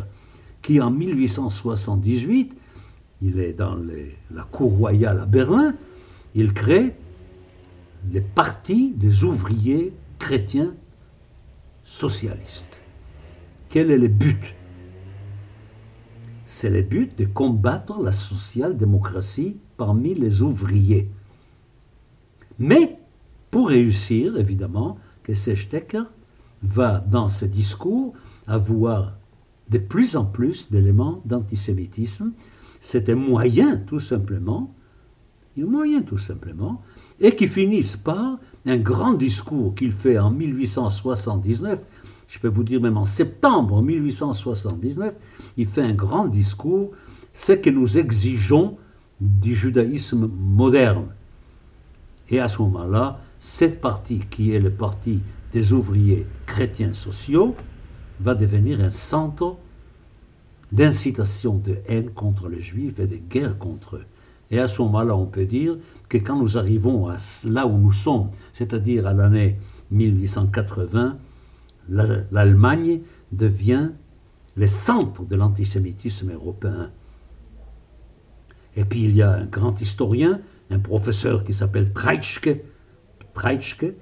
qui 0.61 0.79
en 0.81 0.91
1878, 0.91 2.55
il 3.21 3.39
est 3.39 3.53
dans 3.53 3.77
la 4.31 4.43
cour 4.43 4.71
royale 4.71 5.19
à 5.19 5.25
Berlin, 5.25 5.75
il 6.35 6.53
crée 6.53 6.95
les 8.11 8.21
partis 8.21 8.93
des 8.95 9.23
ouvriers 9.23 9.93
chrétiens 10.19 10.73
socialistes. 11.83 12.81
Quel 13.69 13.91
est 13.91 13.97
le 13.97 14.07
but? 14.07 14.55
C'est 16.45 16.69
le 16.69 16.81
but 16.81 17.17
de 17.17 17.25
combattre 17.25 18.01
la 18.01 18.11
social-démocratie 18.11 19.57
parmi 19.81 20.13
les 20.13 20.43
ouvriers. 20.43 21.09
Mais 22.59 22.99
pour 23.49 23.69
réussir, 23.69 24.37
évidemment, 24.37 24.99
que 25.23 25.33
Stecker 25.33 26.03
va 26.61 26.99
dans 26.99 27.27
ce 27.27 27.45
discours 27.45 28.13
avoir 28.45 29.13
de 29.69 29.79
plus 29.79 30.15
en 30.15 30.25
plus 30.25 30.69
d'éléments 30.69 31.23
d'antisémitisme. 31.25 32.31
C'est 32.79 33.09
un 33.09 33.15
moyen, 33.15 33.77
tout 33.77 33.99
simplement, 33.99 34.71
un 35.57 35.65
moyen 35.65 36.03
tout 36.03 36.19
simplement, 36.19 36.83
et 37.19 37.35
qui 37.35 37.47
finissent 37.47 37.97
par 37.97 38.37
un 38.67 38.77
grand 38.77 39.13
discours 39.13 39.73
qu'il 39.73 39.93
fait 39.93 40.19
en 40.19 40.29
1879, 40.29 41.83
je 42.27 42.37
peux 42.37 42.49
vous 42.49 42.63
dire 42.63 42.81
même 42.81 42.97
en 42.97 43.05
septembre 43.05 43.81
1879, 43.81 45.15
il 45.57 45.65
fait 45.65 45.81
un 45.81 45.93
grand 45.93 46.27
discours, 46.27 46.91
ce 47.33 47.53
que 47.53 47.71
nous 47.71 47.97
exigeons 47.97 48.77
du 49.21 49.55
judaïsme 49.55 50.27
moderne. 50.27 51.07
Et 52.29 52.39
à 52.39 52.49
ce 52.49 52.61
moment-là, 52.63 53.19
cette 53.39 53.79
partie 53.79 54.19
qui 54.19 54.51
est 54.53 54.59
le 54.59 54.71
parti 54.71 55.19
des 55.53 55.73
ouvriers 55.73 56.25
chrétiens 56.45 56.93
sociaux 56.93 57.55
va 58.19 58.35
devenir 58.35 58.81
un 58.81 58.89
centre 58.89 59.57
d'incitation 60.71 61.57
de 61.57 61.77
haine 61.87 62.09
contre 62.11 62.47
les 62.47 62.59
juifs 62.59 62.99
et 62.99 63.07
de 63.07 63.17
guerre 63.17 63.57
contre 63.57 63.97
eux. 63.97 64.05
Et 64.51 64.59
à 64.59 64.67
ce 64.67 64.81
moment-là, 64.81 65.15
on 65.15 65.25
peut 65.25 65.45
dire 65.45 65.77
que 66.09 66.17
quand 66.17 66.37
nous 66.37 66.57
arrivons 66.57 67.07
à 67.07 67.15
là 67.45 67.67
où 67.67 67.77
nous 67.77 67.93
sommes, 67.93 68.29
c'est-à-dire 68.53 69.07
à, 69.07 69.13
l'année 69.13 69.57
1880, 69.91 71.17
l'Allemagne 71.89 72.99
devient 73.31 73.91
le 74.55 74.67
centre 74.67 75.25
de 75.25 75.35
l'antisémitisme 75.35 76.31
européen. 76.31 76.91
Et 78.75 78.85
puis 78.85 79.03
il 79.03 79.15
y 79.15 79.21
a 79.21 79.31
un 79.31 79.45
grand 79.45 79.79
historien, 79.81 80.39
un 80.69 80.79
professeur 80.79 81.43
qui 81.43 81.53
s'appelle 81.53 81.91
Treitschke, 81.93 82.61
Treitschke, 83.33 83.93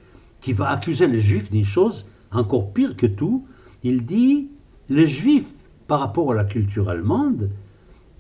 qui 0.42 0.54
va 0.54 0.70
accuser 0.70 1.08
les 1.08 1.22
Juifs 1.22 1.50
d'une 1.50 1.66
chose 1.66 2.06
encore 2.32 2.74
pire 2.74 2.96
que 2.96 3.08
tout. 3.08 3.46
Il 3.84 4.06
dit 4.06 4.50
les 4.90 5.06
Juifs, 5.06 5.48
par 5.88 6.00
rapport 6.00 6.32
à 6.32 6.36
la 6.36 6.44
culture 6.44 6.90
allemande, 6.90 7.50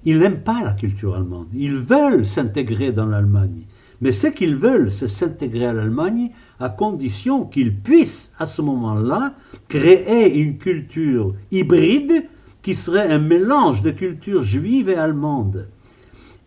ils 0.04 0.18
n'aiment 0.18 0.42
pas 0.42 0.64
la 0.64 0.72
culture 0.72 1.16
allemande. 1.16 1.48
Ils 1.54 1.76
veulent 1.76 2.26
s'intégrer 2.26 2.92
dans 2.92 3.06
l'Allemagne. 3.06 3.66
Mais 4.02 4.12
ce 4.12 4.28
qu'ils 4.28 4.56
veulent, 4.56 4.92
c'est 4.92 5.08
s'intégrer 5.08 5.66
à 5.66 5.74
l'Allemagne 5.74 6.32
à 6.60 6.70
condition 6.70 7.46
qu'ils 7.46 7.76
puissent, 7.76 8.34
à 8.40 8.46
ce 8.46 8.62
moment-là, 8.62 9.34
créer 9.68 10.40
une 10.40 10.58
culture 10.58 11.36
hybride 11.52 12.26
qui 12.62 12.74
serait 12.76 13.12
un 13.12 13.20
mélange 13.20 13.82
de 13.82 13.92
culture 13.92 14.42
juive 14.42 14.90
et 14.90 14.96
allemande. 14.96 15.68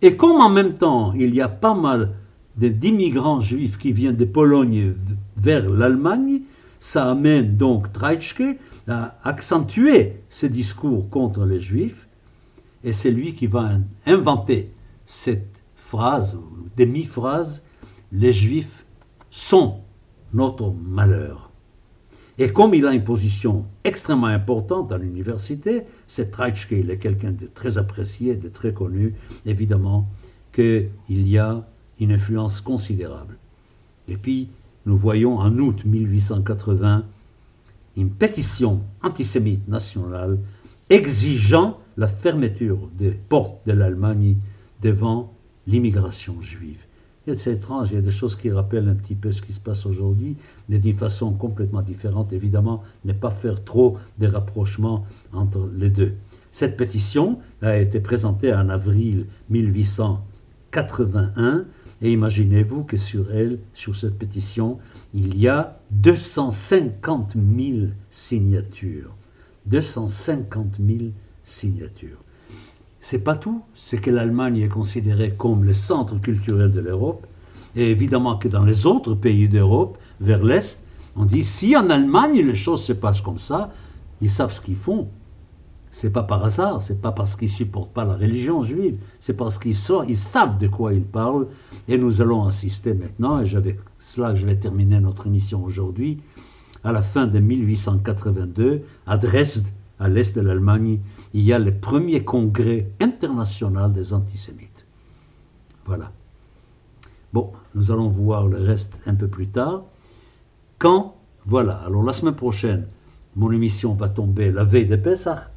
Et 0.03 0.17
comme 0.17 0.41
en 0.41 0.51
même 0.51 0.75
temps, 0.75 1.13
il 1.15 1.35
y 1.35 1.41
a 1.41 1.49
pas 1.49 1.75
mal 1.75 2.15
d'immigrants 2.57 3.41
juifs 3.41 3.79
qui 3.79 3.93
viennent 3.93 4.17
de 4.17 4.25
Pologne 4.25 4.95
vers 5.37 5.71
l'Allemagne, 5.71 6.43
ça 6.79 7.11
amène 7.11 7.57
donc 7.57 7.93
Treitschke 7.93 8.59
à 8.89 9.17
accentuer 9.23 10.21
ce 10.29 10.47
discours 10.47 11.09
contre 11.09 11.45
les 11.45 11.61
juifs 11.61 12.09
et 12.85 12.93
c'est 12.93 13.11
lui 13.11 13.35
qui 13.35 13.47
va 13.47 13.71
inventer 14.07 14.73
cette 15.07 15.63
phrase, 15.77 16.39
demi-phrase, 16.77 17.65
les 18.11 18.33
Juifs 18.33 18.85
sont 19.31 19.81
notre 20.35 20.73
malheur. 20.73 21.52
Et 22.43 22.51
comme 22.51 22.75
il 22.75 22.87
a 22.87 22.93
une 22.93 23.05
position 23.05 23.67
extrêmement 23.85 24.27
importante 24.27 24.91
à 24.91 24.99
l'université, 24.99 25.85
c'est 26.09 26.33
Treitschke, 26.33 26.73
il 26.73 26.91
est 26.91 26.99
quelqu'un 26.99 27.31
de 27.31 27.47
très 27.47 27.79
apprécié, 27.79 28.35
de 28.35 28.49
très 28.49 28.73
connu, 28.73 29.15
évidemment 29.47 30.09
qu'il 30.51 30.89
y 31.09 31.39
a 31.39 31.65
une 32.01 32.11
influence 32.11 32.61
considérable. 32.61 33.39
Et 34.09 34.17
puis, 34.17 34.49
nous 34.87 34.97
voyons 34.97 35.39
en 35.39 35.57
août 35.57 35.85
1880 35.85 37.05
une 37.97 38.11
pétition 38.11 38.81
antisémite 39.05 39.69
nationale 39.69 40.37
exigeant 40.91 41.79
la 41.97 42.09
fermeture 42.09 42.91
des 42.99 43.13
portes 43.13 43.65
de 43.69 43.73
l'Allemagne 43.73 44.35
devant 44.83 45.33
l'immigration 45.69 46.41
juive. 46.41 46.87
C'est 47.25 47.53
étrange, 47.53 47.93
il 47.93 47.95
y 47.95 47.99
a 47.99 48.03
des 48.03 48.11
choses 48.11 48.35
qui 48.35 48.51
rappellent 48.51 48.89
un 48.89 48.97
petit 48.97 49.15
peu 49.15 49.31
ce 49.31 49.43
qui 49.43 49.53
se 49.53 49.61
passe 49.61 49.87
aujourd'hui, 49.87 50.37
mais 50.69 50.81
d'une 50.81 50.97
façon 50.97 51.33
complètement 51.33 51.83
différente, 51.83 52.33
évidemment, 52.33 52.83
ne 53.05 53.13
pas 53.13 53.31
faire 53.31 53.63
trop 53.63 53.97
de 54.19 54.27
rapprochements 54.27 55.07
entre 55.33 55.71
les 55.77 55.91
deux. 55.91 56.15
Cette 56.51 56.77
pétition 56.77 57.39
a 57.63 57.77
été 57.77 58.01
présentée 58.01 58.53
en 58.53 58.69
avril 58.69 59.27
1881, 59.51 61.67
et 62.01 62.13
imaginez-vous 62.13 62.83
que 62.83 62.97
sur 62.97 63.33
elle, 63.33 63.61
sur 63.73 63.95
cette 63.95 64.19
pétition, 64.19 64.81
il 65.15 65.39
y 65.39 65.47
a 65.47 65.75
250 65.93 67.35
000 67.35 67.91
signatures. 68.11 69.15
250 69.67 70.79
000 70.85 71.13
signatures. 71.45 72.22
C'est 73.05 73.25
pas 73.25 73.37
tout, 73.37 73.63
c'est 73.75 73.99
que 73.99 74.13
l'Allemagne 74.13 74.59
est 74.59 74.69
considérée 74.69 75.35
comme 75.37 75.65
le 75.65 75.73
centre 75.73 76.21
culturel 76.21 76.73
de 76.73 76.81
l'Europe, 76.81 77.27
et 77.75 77.91
évidemment 77.91 78.37
que 78.37 78.47
dans 78.47 78.63
les 78.63 78.87
autres 78.87 79.15
pays 79.15 79.49
d'Europe, 79.49 79.99
vers 80.21 80.45
l'Est, 80.45 80.85
on 81.17 81.25
dit 81.25 81.43
si 81.43 81.77
en 81.77 81.91
Allemagne 81.91 82.41
les 82.41 82.55
choses 82.55 82.85
se 82.85 82.93
passent 82.93 83.21
comme 83.21 83.41
ça, 83.41 83.73
ils 84.21 84.31
savent 84.31 84.53
ce 84.53 84.61
qu'ils 84.61 84.77
font. 84.77 85.09
C'est 85.91 86.13
pas 86.13 86.23
par 86.23 86.45
hasard, 86.45 86.81
c'est 86.81 87.03
pas 87.03 87.11
parce 87.11 87.35
qu'ils 87.35 87.49
supportent 87.49 87.93
pas 87.93 88.05
la 88.05 88.15
religion 88.15 88.63
juive, 88.63 88.97
c'est 89.19 89.37
parce 89.37 89.59
qu'ils 89.59 89.77
ils 90.09 90.17
savent 90.17 90.57
de 90.57 90.69
quoi 90.69 90.95
ils 90.95 91.03
parlent. 91.03 91.49
Et 91.89 91.99
nous 91.99 92.23
allons 92.23 92.45
assister 92.45 92.95
maintenant, 92.95 93.43
et 93.43 93.57
avec 93.57 93.79
cela 93.99 94.37
je 94.37 94.47
vais 94.47 94.55
terminer 94.55 95.01
notre 95.01 95.27
émission 95.27 95.65
aujourd'hui, 95.65 96.19
à 96.85 96.93
la 96.93 97.03
fin 97.03 97.27
de 97.27 97.41
1882, 97.41 98.83
à 99.09 99.17
Dresde, 99.17 99.67
à 100.03 100.09
l'est 100.09 100.35
de 100.35 100.41
l'Allemagne, 100.41 100.99
il 101.33 101.43
y 101.43 101.53
a 101.53 101.61
le 101.61 101.73
premier 101.73 102.25
congrès 102.25 102.91
international 102.99 103.93
des 103.93 104.13
antisémites. 104.13 104.85
Voilà. 105.87 106.11
Bon, 107.33 107.53
nous 107.77 107.93
allons 107.93 108.09
voir 108.09 108.49
le 108.49 108.61
reste 108.61 109.01
un 109.07 109.15
peu 109.15 109.29
plus 109.29 109.47
tard. 109.47 109.85
Quand, 110.79 111.15
voilà, 111.47 111.75
alors 111.87 112.03
la 112.03 112.13
semaine 112.13 112.35
prochaine, 112.35 112.89
mon 113.37 113.53
émission 113.53 113.95
va 113.95 114.09
tomber 114.09 114.51
la 114.51 114.65
veille 114.65 114.87
de 114.87 114.97
Pessah. 114.97 115.53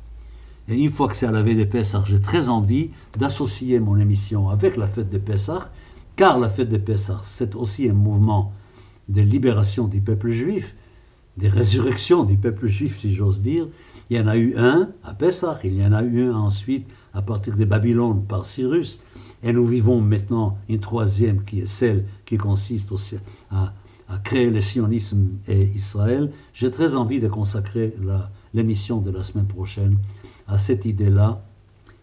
Et 0.69 0.75
une 0.75 0.91
fois 0.91 1.08
que 1.08 1.15
c'est 1.15 1.25
à 1.25 1.31
la 1.31 1.41
veille 1.41 1.55
de 1.55 1.63
Pessah, 1.63 2.03
j'ai 2.05 2.21
très 2.21 2.47
envie 2.47 2.91
d'associer 3.17 3.79
mon 3.79 3.97
émission 3.97 4.49
avec 4.49 4.77
la 4.77 4.88
fête 4.88 5.10
de 5.10 5.17
Pessah, 5.17 5.71
car 6.15 6.38
la 6.38 6.49
fête 6.49 6.69
de 6.69 6.77
Pessah, 6.77 7.19
c'est 7.23 7.55
aussi 7.55 7.89
un 7.89 7.93
mouvement 7.93 8.53
de 9.10 9.21
libération 9.21 9.88
du 9.88 10.01
peuple 10.01 10.29
juif 10.29 10.75
des 11.38 11.50
résurrections 11.50 12.24
du 12.24 12.38
peuple 12.38 12.67
juif, 12.67 13.00
si 13.00 13.13
j'ose 13.13 13.41
dire. 13.41 13.67
Il 14.10 14.17
y 14.17 14.19
en 14.19 14.28
a 14.28 14.38
eu 14.38 14.56
un 14.56 14.89
à 15.04 15.13
Pessah, 15.13 15.60
il 15.63 15.76
y 15.76 15.86
en 15.86 15.91
a 15.91 16.04
eu 16.04 16.24
un 16.24 16.36
ensuite 16.36 16.88
à 17.13 17.21
partir 17.21 17.58
de 17.58 17.65
Babylone 17.65 18.24
par 18.28 18.45
Cyrus, 18.45 19.00
et 19.43 19.52
nous 19.52 19.65
vivons 19.65 20.02
maintenant 20.02 20.58
une 20.69 20.80
troisième 20.80 21.43
qui 21.43 21.62
est 21.62 21.65
celle 21.65 22.06
qui 22.26 22.38
consiste 22.38 22.93
à, 23.52 23.74
créer 24.24 24.52
le 24.52 24.62
sionisme 24.62 25.30
et 25.48 25.63
Israël. 25.63 26.32
J'ai 26.54 26.69
très 26.69 26.95
envie 26.95 27.19
de 27.19 27.28
consacrer 27.28 27.95
l'émission 28.54 29.02
de 29.02 29.10
la 29.10 29.24
semaine 29.24 29.48
prochaine 29.48 29.98
à 30.48 30.60
cette 30.60 30.86
idée-là, 30.86 31.43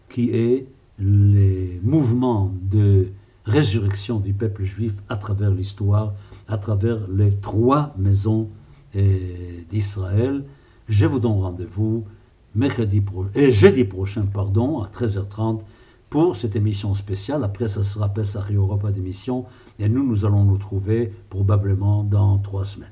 qui 0.09 0.31
est 0.31 0.67
les 0.99 1.79
mouvements 1.81 2.53
de 2.69 3.07
résurrection 3.45 4.19
du 4.19 4.33
peuple 4.33 4.63
juif 4.63 4.93
à 5.09 5.17
travers 5.17 5.51
l'histoire, 5.51 6.13
à 6.47 6.57
travers 6.57 6.99
les 7.07 7.31
trois 7.37 7.93
maisons 7.97 8.49
d'Israël. 8.93 10.43
Je 10.87 11.05
vous 11.05 11.19
donne 11.19 11.41
rendez-vous 11.41 12.05
mercredi 12.55 13.03
et 13.35 13.51
jeudi 13.51 13.83
prochain 13.83 14.25
pardon, 14.31 14.81
à 14.81 14.87
13h30 14.87 15.61
pour 16.09 16.35
cette 16.35 16.55
émission 16.55 16.93
spéciale. 16.93 17.43
Après, 17.43 17.67
ça 17.67 17.83
sera 17.83 18.09
Pessah 18.09 18.45
et 18.51 18.53
Europa 18.53 18.91
d'émission. 18.91 19.45
Et 19.79 19.89
nous, 19.89 20.05
nous 20.05 20.25
allons 20.25 20.43
nous 20.43 20.59
trouver 20.59 21.11
probablement 21.29 22.03
dans 22.03 22.37
trois 22.37 22.65
semaines. 22.65 22.91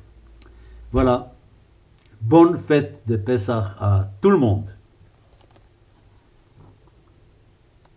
Voilà. 0.92 1.36
Bonne 2.22 2.58
fête 2.58 3.04
de 3.08 3.18
Pessah 3.18 3.76
à 3.80 4.10
tout 4.22 4.32
le 4.32 4.38
monde. 4.38 4.76